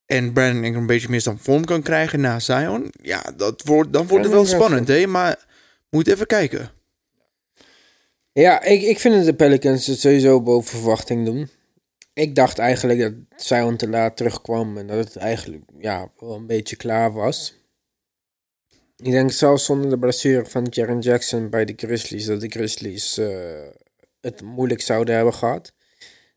en 0.07 0.33
Brandon 0.33 0.65
Ingram 0.65 0.81
een 0.81 0.87
beetje 0.87 1.09
meer 1.09 1.23
dan 1.23 1.39
vorm 1.39 1.65
kan 1.65 1.83
krijgen 1.83 2.21
na 2.21 2.39
Zion, 2.39 2.93
ja, 3.03 3.33
dat 3.37 3.63
wordt, 3.65 3.93
dan 3.93 4.07
wordt 4.07 4.25
het 4.25 4.35
wel 4.35 4.47
spannend, 4.47 4.89
hè? 4.89 5.07
Maar 5.07 5.47
moet 5.91 6.09
even 6.09 6.27
kijken. 6.27 6.71
Ja, 8.33 8.63
ik, 8.63 8.83
ik 8.83 8.99
vind 8.99 9.15
dat 9.15 9.25
de 9.25 9.35
Pelicans 9.35 9.87
het 9.87 10.01
sowieso 10.01 10.43
boven 10.43 10.71
verwachting 10.71 11.25
doen. 11.25 11.49
Ik 12.13 12.35
dacht 12.35 12.59
eigenlijk 12.59 13.01
dat 13.01 13.13
Zion 13.37 13.77
te 13.77 13.89
laat 13.89 14.17
terugkwam 14.17 14.79
en 14.79 14.87
dat 14.87 14.97
het 14.97 15.17
eigenlijk 15.17 15.63
ja, 15.79 16.11
wel 16.19 16.35
een 16.35 16.47
beetje 16.47 16.77
klaar 16.77 17.13
was. 17.13 17.60
Ik 19.03 19.11
denk 19.11 19.33
zelfs 19.33 19.65
zonder 19.65 19.91
de 19.91 19.99
blessure 19.99 20.47
van 20.47 20.67
Jaren 20.71 20.99
Jackson 20.99 21.51
bij 21.51 21.65
de 21.65 21.73
Grizzlies, 21.77 22.27
dat 22.27 22.41
de 22.41 22.49
Grizzlies 22.49 23.19
eh, 23.19 23.29
het 24.21 24.43
moeilijk 24.43 24.81
zouden 24.81 25.15
hebben 25.15 25.35
gehad. 25.35 25.73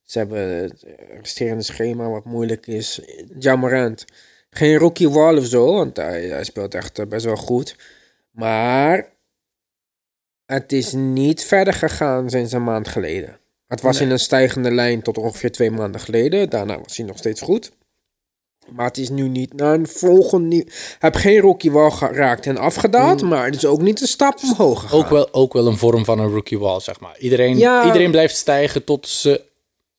Ze 0.04 0.18
hebben 0.18 0.40
het 0.48 0.84
resterende 1.22 1.64
schema 1.64 2.10
wat 2.10 2.26
moeilijk 2.26 2.68
is. 2.68 3.02
Jammerend. 3.40 4.06
Geen 4.50 4.78
rookie 4.78 5.10
wall 5.10 5.38
of 5.38 5.46
zo, 5.46 5.74
want 5.74 5.98
hij, 5.98 6.24
hij 6.28 6.44
speelt 6.44 6.76
echt 6.76 7.00
eh, 7.00 7.06
best 7.06 7.26
wel 7.26 7.36
goed. 7.36 7.76
Maar 8.32 9.12
het 10.46 10.72
is 10.72 10.92
niet 10.94 11.44
verder 11.44 11.74
gegaan 11.74 12.30
sinds 12.30 12.52
een 12.52 12.64
maand 12.64 12.88
geleden. 12.88 13.40
Het 13.68 13.82
was 13.82 13.98
Nee. 13.98 14.06
in 14.08 14.12
een 14.12 14.20
stijgende 14.20 14.72
lijn 14.72 15.02
tot 15.02 15.18
ongeveer 15.18 15.52
twee 15.52 15.72
maanden 15.72 16.02
geleden. 16.02 16.50
Daarna 16.50 16.80
was 16.80 16.98
hij 16.98 17.06
nog 17.06 17.18
steeds 17.18 17.42
goed. 17.42 17.72
Maar 18.70 18.86
het 18.86 18.98
is 18.98 19.10
nu 19.10 19.28
niet 19.28 19.54
naar 19.54 19.74
een 19.74 19.88
volgende 19.88 20.48
niveau. 20.48 20.72
Hij 21.00 21.10
heeft 21.12 21.18
geen 21.18 21.40
rookie 21.40 21.72
wall 21.72 21.92
geraakt 21.92 22.46
en 22.46 22.58
afgedaald, 22.58 23.22
maar 23.22 23.46
het 23.46 23.56
is 23.56 23.66
ook 23.66 23.82
niet 23.82 24.02
een 24.02 24.08
stap 24.08 24.40
omhoog 24.44 24.80
gegaan. 24.82 25.00
Ook 25.00 25.10
wel, 25.10 25.34
ook 25.34 25.54
wel 25.54 25.68
een 25.68 25.78
vorm 25.78 26.06
van 26.06 26.20
een 26.20 26.30
rookie 26.32 26.60
wall, 26.60 26.80
zeg 26.80 27.00
maar. 27.00 27.18
Iedereen, 27.20 27.58
Ja. 27.58 27.86
iedereen 27.86 28.12
blijft 28.12 28.36
stijgen 28.36 28.84
tot 28.84 29.08
ze 29.08 29.42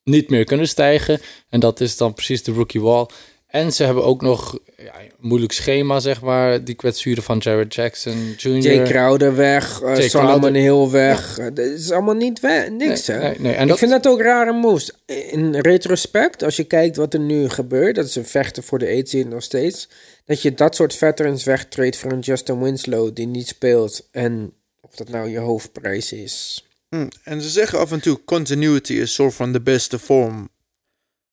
niet 0.03 0.29
meer 0.29 0.43
kunnen 0.43 0.67
stijgen. 0.67 1.21
En 1.49 1.59
dat 1.59 1.79
is 1.79 1.97
dan 1.97 2.13
precies 2.13 2.43
de 2.43 2.51
rookie 2.53 2.81
wall. 2.81 3.05
En 3.47 3.73
ze 3.73 3.83
hebben 3.83 4.03
ook 4.03 4.21
nog 4.21 4.57
ja, 4.77 4.99
een 5.01 5.11
moeilijk 5.19 5.51
schema, 5.51 5.99
zeg 5.99 6.21
maar. 6.21 6.63
Die 6.63 6.75
kwetsuren 6.75 7.23
van 7.23 7.37
Jared 7.37 7.73
Jackson 7.75 8.33
Jr. 8.37 8.57
Jay 8.57 8.83
Crowder 8.85 9.35
weg, 9.35 9.81
eh, 9.81 9.95
Jay 9.97 10.09
Solomon 10.09 10.39
Crowder. 10.39 10.61
Hill 10.61 10.89
weg. 10.89 11.37
Eh, 11.39 11.45
Dat 11.53 11.65
is 11.65 11.91
allemaal 11.91 12.13
niet 12.15 12.39
weg, 12.39 12.69
niks 12.69 13.07
Nee, 13.07 13.17
hè. 13.17 13.27
nee, 13.29 13.39
nee. 13.39 13.53
En 13.53 13.61
ik 13.63 13.67
dat- 13.67 13.77
vind 13.77 13.91
dat 13.91 14.07
ook 14.07 14.21
rare 14.21 14.51
moves. 14.53 14.91
In 15.05 15.55
retrospect, 15.55 16.43
als 16.43 16.55
je 16.55 16.63
kijkt 16.63 16.95
wat 16.95 17.13
er 17.13 17.19
nu 17.19 17.49
gebeurt, 17.49 17.95
dat 17.95 18.11
ze 18.11 18.23
vechten 18.23 18.63
voor 18.63 18.79
de 18.79 18.87
8 18.97 19.09
seed 19.09 19.29
nog 19.29 19.43
steeds, 19.43 19.87
dat 20.25 20.41
je 20.41 20.53
dat 20.53 20.75
soort 20.75 20.95
veterans 20.95 21.43
wegtreedt 21.43 21.97
voor 21.97 22.11
een 22.11 22.19
Justin 22.19 22.61
Winslow 22.61 23.15
die 23.15 23.27
niet 23.27 23.47
speelt 23.47 24.07
en 24.11 24.53
of 24.81 24.95
dat 24.95 25.09
nou 25.09 25.29
je 25.29 25.37
hoofdprijs 25.39 26.11
is. 26.11 26.65
Hm, 26.89 27.07
En 27.23 27.41
ze 27.41 27.49
zeggen 27.49 27.79
af 27.79 27.91
en 27.91 27.99
toe 28.01 28.19
continuity 28.25 28.93
is 28.93 29.13
soort 29.13 29.33
van 29.33 29.51
de 29.53 29.61
beste 29.61 29.99
vorm 29.99 30.49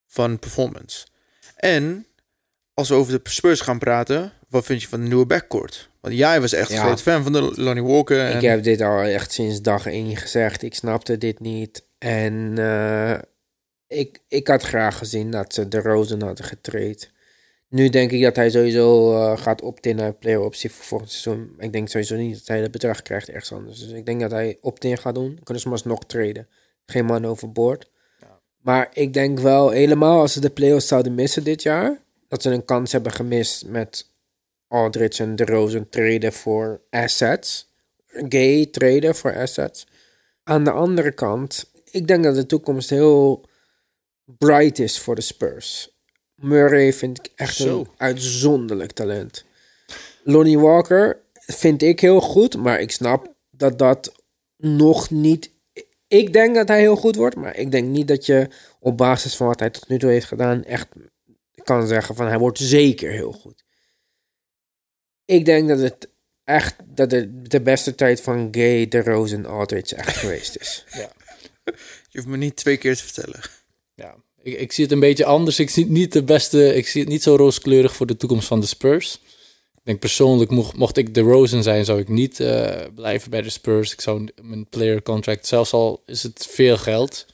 van 0.06 0.38
performance. 0.38 1.06
En 1.56 2.06
als 2.74 2.88
we 2.88 2.94
over 2.94 3.12
de 3.22 3.30
Spurs 3.30 3.60
gaan 3.60 3.78
praten, 3.78 4.32
wat 4.48 4.64
vind 4.64 4.82
je 4.82 4.88
van 4.88 5.00
de 5.00 5.06
nieuwe 5.06 5.26
backcourt? 5.26 5.90
Want 6.00 6.14
jij 6.14 6.40
was 6.40 6.52
echt 6.52 6.70
een 6.70 6.76
Ja. 6.76 6.82
groot 6.84 7.02
fan 7.02 7.22
van 7.22 7.32
de 7.32 7.52
Lonnie 7.62 7.84
Walker. 7.84 8.20
En 8.26 8.36
Ik 8.36 8.42
heb 8.42 8.62
dit 8.62 8.80
al 8.80 9.00
echt 9.00 9.32
sinds 9.32 9.62
dag 9.62 9.86
één 9.86 10.16
gezegd. 10.16 10.62
Ik 10.62 10.74
snapte 10.74 11.18
dit 11.18 11.40
niet. 11.40 11.84
En 11.98 12.54
eh, 12.58 13.18
ik, 13.86 14.18
ik 14.28 14.48
had 14.48 14.62
graag 14.62 14.98
gezien 14.98 15.30
dat 15.30 15.54
ze 15.54 15.68
de 15.68 15.80
Rosen 15.80 16.22
hadden 16.22 16.44
getraind. 16.44 17.10
Nu 17.68 17.88
denk 17.88 18.10
ik 18.10 18.22
dat 18.22 18.36
hij 18.36 18.50
sowieso 18.50 19.14
eh, 19.16 19.38
gaat 19.38 19.62
opt-in 19.62 19.96
naar 19.96 20.12
player 20.14 20.40
optie 20.40 20.70
voor 20.70 20.84
volgend 20.84 21.10
seizoen. 21.10 21.54
Ik 21.58 21.72
denk 21.72 21.88
sowieso 21.88 22.16
niet 22.16 22.38
dat 22.38 22.46
hij 22.46 22.60
het 22.60 22.70
bedrag 22.70 23.02
krijgt 23.02 23.28
ergens 23.28 23.52
anders. 23.52 23.78
Dus 23.78 23.90
ik 23.90 24.06
denk 24.06 24.20
dat 24.20 24.30
hij 24.30 24.58
opt-in 24.60 24.98
gaat 24.98 25.14
doen. 25.14 25.38
Kunnen 25.42 25.62
ze 25.62 25.68
maar 25.68 25.80
nog 25.84 26.04
treden. 26.06 26.48
Geen 26.86 27.04
man 27.04 27.26
overboord. 27.26 27.90
Maar 28.60 28.88
ik 28.92 29.12
denk 29.14 29.38
wel 29.38 29.70
helemaal 29.70 30.20
als 30.20 30.32
ze 30.32 30.40
de 30.40 30.50
playoffs 30.50 30.86
zouden 30.88 31.14
missen 31.14 31.44
dit 31.44 31.62
jaar. 31.62 32.00
Dat 32.32 32.42
ze 32.42 32.50
een 32.50 32.64
kans 32.64 32.92
hebben 32.92 33.12
gemist 33.12 33.66
met 33.66 34.10
Aldridge 34.68 35.22
en 35.22 35.36
de 35.36 35.44
Rosen 35.44 35.88
traden 35.88 36.32
voor 36.32 36.80
assets. 36.90 37.70
Gay 38.06 38.66
traden 38.66 39.14
voor 39.14 39.36
assets. 39.36 39.86
Aan 40.44 40.64
de 40.64 40.70
andere 40.70 41.12
kant, 41.12 41.70
ik 41.90 42.06
denk 42.06 42.24
dat 42.24 42.34
de 42.34 42.46
toekomst 42.46 42.90
heel 42.90 43.44
bright 44.24 44.78
is 44.78 44.98
voor 44.98 45.14
de 45.14 45.20
Spurs. 45.20 45.96
Murray 46.34 46.92
vind 46.92 47.18
ik 47.18 47.32
echt 47.34 47.56
Zo. 47.56 47.78
een 47.78 47.88
uitzonderlijk 47.96 48.92
talent. 48.92 49.44
Lonnie 50.24 50.58
Walker 50.58 51.20
vind 51.32 51.82
ik 51.82 52.00
heel 52.00 52.20
goed, 52.20 52.56
maar 52.56 52.80
ik 52.80 52.90
snap 52.90 53.34
dat 53.50 53.78
dat 53.78 54.12
nog 54.56 55.10
niet. 55.10 55.50
Ik 56.08 56.32
denk 56.32 56.54
dat 56.54 56.68
hij 56.68 56.80
heel 56.80 56.96
goed 56.96 57.16
wordt, 57.16 57.36
maar 57.36 57.56
ik 57.56 57.70
denk 57.70 57.88
niet 57.88 58.08
dat 58.08 58.26
je 58.26 58.48
op 58.80 58.96
basis 58.96 59.36
van 59.36 59.46
wat 59.46 59.60
hij 59.60 59.70
tot 59.70 59.88
nu 59.88 59.98
toe 59.98 60.10
heeft 60.10 60.26
gedaan 60.26 60.64
echt 60.64 60.88
kan 61.64 61.86
zeggen 61.86 62.14
van 62.14 62.26
hij 62.26 62.38
wordt 62.38 62.58
zeker 62.58 63.10
heel 63.10 63.32
goed. 63.32 63.64
Ik 65.24 65.44
denk 65.44 65.68
dat 65.68 65.78
het 65.78 66.08
echt 66.44 66.76
dat 66.84 67.10
het 67.10 67.50
de 67.50 67.60
beste 67.60 67.94
tijd 67.94 68.20
van 68.20 68.48
Gay, 68.50 68.88
de 68.88 69.02
Rose 69.02 69.34
en 69.34 69.46
Aldridge 69.46 69.96
echt 69.96 70.16
geweest 70.16 70.56
is. 70.56 70.84
Je 72.10 72.18
hoeft 72.18 72.26
me 72.26 72.36
niet 72.36 72.56
twee 72.56 72.76
keer 72.76 72.96
te 72.96 73.02
vertellen. 73.02 73.40
Ja, 73.94 74.14
ik, 74.42 74.58
ik 74.58 74.72
zie 74.72 74.84
het 74.84 74.92
een 74.92 75.00
beetje 75.00 75.24
anders. 75.24 75.58
Ik 75.58 75.70
zie 75.70 75.82
het 75.82 75.92
niet 75.92 76.12
de 76.12 76.22
beste. 76.22 76.74
Ik 76.74 76.88
zie 76.88 77.00
het 77.00 77.10
niet 77.10 77.22
zo 77.22 77.36
rooskleurig 77.36 77.96
voor 77.96 78.06
de 78.06 78.16
toekomst 78.16 78.48
van 78.48 78.60
de 78.60 78.66
Spurs. 78.66 79.20
Ik 79.74 79.88
denk 79.88 80.00
persoonlijk, 80.00 80.50
mocht, 80.50 80.76
mocht 80.76 80.96
ik 80.96 81.14
de 81.14 81.20
Rosen 81.20 81.62
zijn, 81.62 81.84
zou 81.84 82.00
ik 82.00 82.08
niet 82.08 82.40
eh, 82.40 82.80
blijven 82.94 83.30
bij 83.30 83.42
de 83.42 83.50
Spurs. 83.50 83.92
Ik 83.92 84.00
zou 84.00 84.28
mijn 84.42 84.68
player 84.68 85.02
contract, 85.02 85.46
zelfs 85.46 85.72
al 85.72 86.02
is 86.06 86.22
het 86.22 86.46
veel 86.50 86.76
geld. 86.76 87.26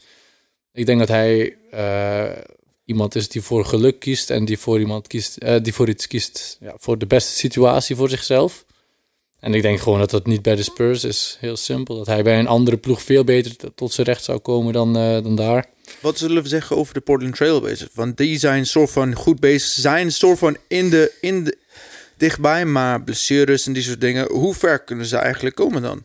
Ik 0.72 0.86
denk 0.86 0.98
dat 0.98 1.08
hij 1.08 1.56
eh, 1.70 2.42
iemand 2.88 3.14
is 3.14 3.28
die 3.28 3.42
voor 3.42 3.64
geluk 3.64 3.98
kiest 3.98 4.30
en 4.30 4.44
die 4.44 4.58
voor 4.58 4.78
iemand 4.78 5.06
kiest, 5.06 5.36
eh, 5.36 5.56
die 5.62 5.74
voor 5.74 5.88
iets 5.88 6.06
kiest, 6.06 6.56
ja, 6.60 6.74
voor 6.78 6.98
de 6.98 7.06
beste 7.06 7.32
situatie 7.32 7.96
voor 7.96 8.08
zichzelf. 8.08 8.64
En 9.40 9.54
ik 9.54 9.62
denk 9.62 9.80
gewoon 9.80 9.98
dat 9.98 10.10
dat 10.10 10.26
niet 10.26 10.42
bij 10.42 10.54
de 10.54 10.62
Spurs 10.62 11.04
is. 11.04 11.36
Heel 11.40 11.56
simpel. 11.56 11.96
Dat 11.96 12.06
hij 12.06 12.22
bij 12.22 12.38
een 12.38 12.46
andere 12.46 12.76
ploeg 12.76 13.02
veel 13.02 13.24
beter 13.24 13.74
tot 13.74 13.92
zijn 13.92 14.06
recht 14.06 14.24
zou 14.24 14.38
komen 14.38 14.72
dan, 14.72 14.96
eh, 14.96 15.22
dan 15.22 15.36
daar. 15.36 15.66
Wat 16.00 16.18
zullen 16.18 16.42
we 16.42 16.48
zeggen 16.48 16.76
over 16.76 16.94
de 16.94 17.00
Portland 17.00 17.36
Trailblazers? 17.36 17.90
Want 17.94 18.16
die 18.16 18.38
zijn 18.38 18.66
soort 18.66 18.90
van 18.90 19.14
goed 19.14 19.40
bezig. 19.40 19.68
Zijn 19.68 20.12
soort 20.12 20.38
van 20.38 20.56
in 20.68 20.90
de, 20.90 21.12
in 21.20 21.44
de, 21.44 21.58
dichtbij, 22.16 22.64
maar 22.64 23.02
blessures 23.02 23.66
en 23.66 23.72
die 23.72 23.82
soort 23.82 24.00
dingen. 24.00 24.30
Hoe 24.32 24.54
ver 24.54 24.78
kunnen 24.78 25.06
ze 25.06 25.16
eigenlijk 25.16 25.56
komen 25.56 25.82
dan? 25.82 26.04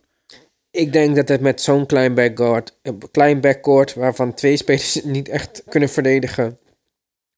Ik 0.71 0.93
denk 0.93 1.15
dat 1.15 1.27
het 1.27 1.41
met 1.41 1.61
zo'n 1.61 1.85
klein 1.85 2.13
backcourt, 2.13 2.77
een 2.81 3.01
klein 3.11 3.41
backcourt 3.41 3.93
waarvan 3.93 4.33
twee 4.33 4.57
spelers 4.57 4.93
het 4.93 5.05
niet 5.05 5.29
echt 5.29 5.63
kunnen 5.69 5.89
verdedigen, 5.89 6.57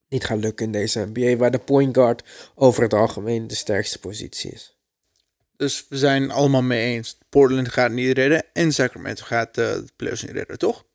niet 0.09 0.25
gaat 0.25 0.37
lukken 0.39 0.65
in 0.65 0.71
deze 0.71 1.05
NBA, 1.13 1.35
waar 1.35 1.51
de 1.51 1.59
point 1.59 1.95
guard 1.97 2.23
over 2.55 2.83
het 2.83 2.93
algemeen 2.93 3.47
de 3.47 3.55
sterkste 3.55 3.99
positie 3.99 4.51
is. 4.51 4.77
Dus 5.57 5.85
we 5.89 5.97
zijn 5.97 6.31
allemaal 6.31 6.61
mee 6.61 6.93
eens. 6.95 7.17
Portland 7.29 7.69
gaat 7.69 7.91
niet 7.91 8.17
redden 8.17 8.45
en 8.53 8.71
Sacramento 8.73 9.23
gaat 9.25 9.57
eh, 9.57 9.73
de 9.73 9.85
playoffs 9.95 10.21
niet 10.21 10.31
redden, 10.31 10.57
toch? 10.57 10.85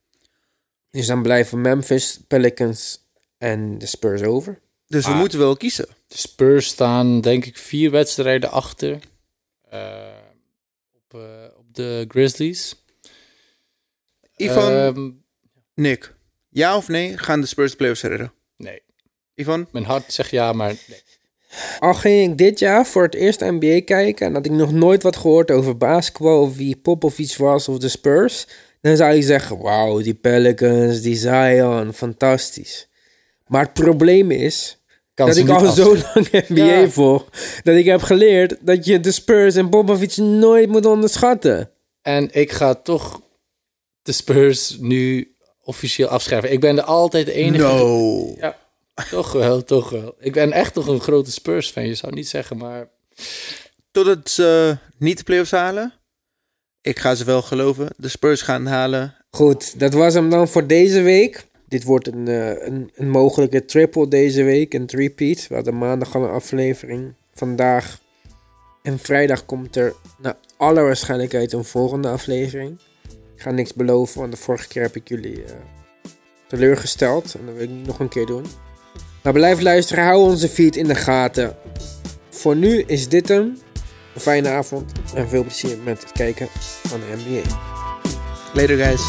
Dus 0.90 1.06
dan 1.06 1.22
blijven 1.22 1.60
Memphis, 1.60 2.20
Pelicans 2.28 3.08
en 3.38 3.78
de 3.78 3.86
Spurs 3.86 4.22
over. 4.22 4.60
Dus 4.86 5.04
we 5.06 5.10
Ah. 5.12 5.18
moeten 5.18 5.38
wel 5.38 5.56
kiezen. 5.56 5.86
De 6.06 6.16
Spurs 6.18 6.66
staan 6.66 7.20
denk 7.20 7.44
ik 7.44 7.58
vier 7.58 7.90
wedstrijden 7.90 8.50
achter 8.50 8.98
eh, 9.70 10.08
op, 10.94 11.14
eh, 11.20 11.44
op 11.56 11.74
de 11.74 12.04
Grizzlies. 12.08 12.74
Ivan, 14.36 14.72
Ehm, 14.72 15.10
Nick, 15.74 16.14
ja 16.48 16.76
of 16.76 16.88
nee 16.88 17.18
gaan 17.18 17.40
de 17.40 17.46
Spurs 17.46 17.70
de 17.70 17.76
playoffs 17.76 18.02
redden? 18.02 18.32
nee, 18.56 18.82
Ivan? 19.40 19.66
mijn 19.72 19.85
hart 19.85 20.12
zegt 20.12 20.31
ja, 20.31 20.53
maar 20.53 20.74
nee. 20.88 21.03
Al 21.79 21.94
ging 21.94 22.31
ik 22.31 22.38
dit 22.38 22.59
jaar 22.59 22.87
voor 22.87 23.03
het 23.03 23.14
eerst 23.14 23.40
NBA 23.40 23.81
kijken 23.85 24.26
en 24.26 24.35
had 24.35 24.46
ik 24.46 24.53
nog 24.53 24.72
nooit 24.72 25.03
wat 25.03 25.16
gehoord 25.16 25.50
over 25.50 25.76
basketbal 25.76 26.40
of 26.42 26.57
wie 26.57 26.76
Popovich 26.76 27.37
was 27.37 27.68
of 27.68 27.79
de 27.79 27.88
Spurs, 27.88 28.46
dan 28.81 28.96
zou 28.96 29.14
je 29.14 29.22
zeggen, 29.22 29.59
wauw, 29.59 30.03
die 30.03 30.14
Pelicans, 30.14 31.00
die 31.00 31.16
Zion, 31.16 31.92
fantastisch. 31.92 32.88
Maar 33.46 33.62
het 33.62 33.72
probleem 33.72 34.31
is 34.31 34.79
Kan 35.14 35.26
dat 35.26 35.37
ik 35.37 35.48
al 35.48 35.72
zo 35.72 35.96
lang 35.96 36.31
NBA 36.48 36.64
Ja. 36.64 36.88
volg, 36.88 37.29
dat 37.62 37.76
ik 37.76 37.85
heb 37.85 38.03
geleerd 38.03 38.57
dat 38.61 38.85
je 38.85 39.00
de 39.00 39.12
Spurs 39.12 39.55
en 39.55 39.68
Popovich 39.68 40.16
nooit 40.16 40.68
moet 40.68 40.87
onderschatten. 40.87 41.70
En 42.03 42.29
ik 42.33 42.53
ga 42.53 42.74
toch 42.74 43.20
de 44.03 44.12
Spurs 44.12 44.76
nu 44.81 45.35
officieel 45.62 46.09
afschrijven. 46.09 46.53
Ik 46.53 46.61
ben 46.61 46.79
er 46.79 46.85
altijd 46.85 47.26
de 47.26 47.33
enige. 47.33 47.64
No. 47.64 48.35
Ja, 48.38 48.57
toch 49.08 49.32
wel, 49.32 49.64
toch 49.64 49.90
wel. 49.90 50.14
Ik 50.18 50.32
ben 50.32 50.52
echt 50.52 50.74
toch 50.74 50.86
een 50.86 51.00
grote 51.00 51.30
Spurs-fan. 51.30 51.86
Je 51.86 51.94
zou 51.94 52.14
niet 52.14 52.28
zeggen, 52.28 52.56
maar 52.56 52.88
Totdat 53.90 54.30
ze 54.30 54.76
niet 54.96 55.18
de 55.18 55.24
playoffs 55.24 55.50
halen. 55.50 55.92
Ik 56.80 56.98
ga 56.98 57.14
ze 57.14 57.24
wel 57.24 57.42
geloven. 57.42 57.88
De 57.96 58.08
Spurs 58.08 58.42
gaan 58.42 58.66
halen. 58.66 59.14
Goed, 59.30 59.78
dat 59.78 59.94
was 59.94 60.14
hem 60.14 60.30
dan 60.30 60.48
voor 60.48 60.66
deze 60.66 61.02
week. 61.02 61.46
Dit 61.68 61.84
wordt 61.84 62.06
een, 62.06 62.28
eh, 62.28 62.66
een, 62.66 62.90
een 62.94 63.10
mogelijke 63.10 63.64
triple 63.64 64.08
deze 64.08 64.42
week, 64.42 64.74
een 64.74 64.86
repeat. 64.86 65.46
We 65.48 65.54
hadden 65.54 65.78
maandag 65.78 66.14
al 66.14 66.24
een 66.24 66.30
aflevering. 66.30 67.14
Vandaag 67.34 68.00
en 68.82 68.98
vrijdag 68.98 69.44
komt 69.44 69.76
er 69.76 69.94
naar 70.18 70.36
alle 70.56 70.80
waarschijnlijkheid 70.80 71.52
een 71.52 71.64
volgende 71.64 72.08
aflevering. 72.08 72.78
Ik 73.34 73.42
ga 73.42 73.50
niks 73.50 73.74
beloven, 73.74 74.20
want 74.20 74.32
de 74.32 74.38
vorige 74.38 74.68
keer 74.68 74.82
heb 74.82 74.96
ik 74.96 75.08
jullie 75.08 75.44
eh, 75.44 75.52
teleurgesteld. 76.48 77.34
En 77.34 77.46
dat 77.46 77.54
wil 77.54 77.64
ik 77.64 77.70
niet 77.70 77.86
nog 77.86 77.98
een 77.98 78.08
keer 78.08 78.26
doen. 78.26 78.44
Maar 79.22 79.33
blijf 79.33 79.61
luisteren, 79.61 80.04
hou 80.04 80.30
onze 80.30 80.48
feed 80.48 80.76
in 80.76 80.87
de 80.87 80.94
gaten. 80.94 81.56
Voor 82.30 82.56
nu 82.56 82.83
is 82.87 83.09
dit 83.09 83.28
hem. 83.28 83.59
Een 84.14 84.20
fijne 84.20 84.48
avond 84.48 84.92
en 85.14 85.28
veel 85.28 85.42
plezier 85.42 85.78
met 85.85 86.00
het 86.00 86.12
kijken 86.12 86.48
van 86.83 87.00
de 87.00 87.16
NBA. 87.16 87.59
Later 88.54 88.76
guys. 88.76 89.02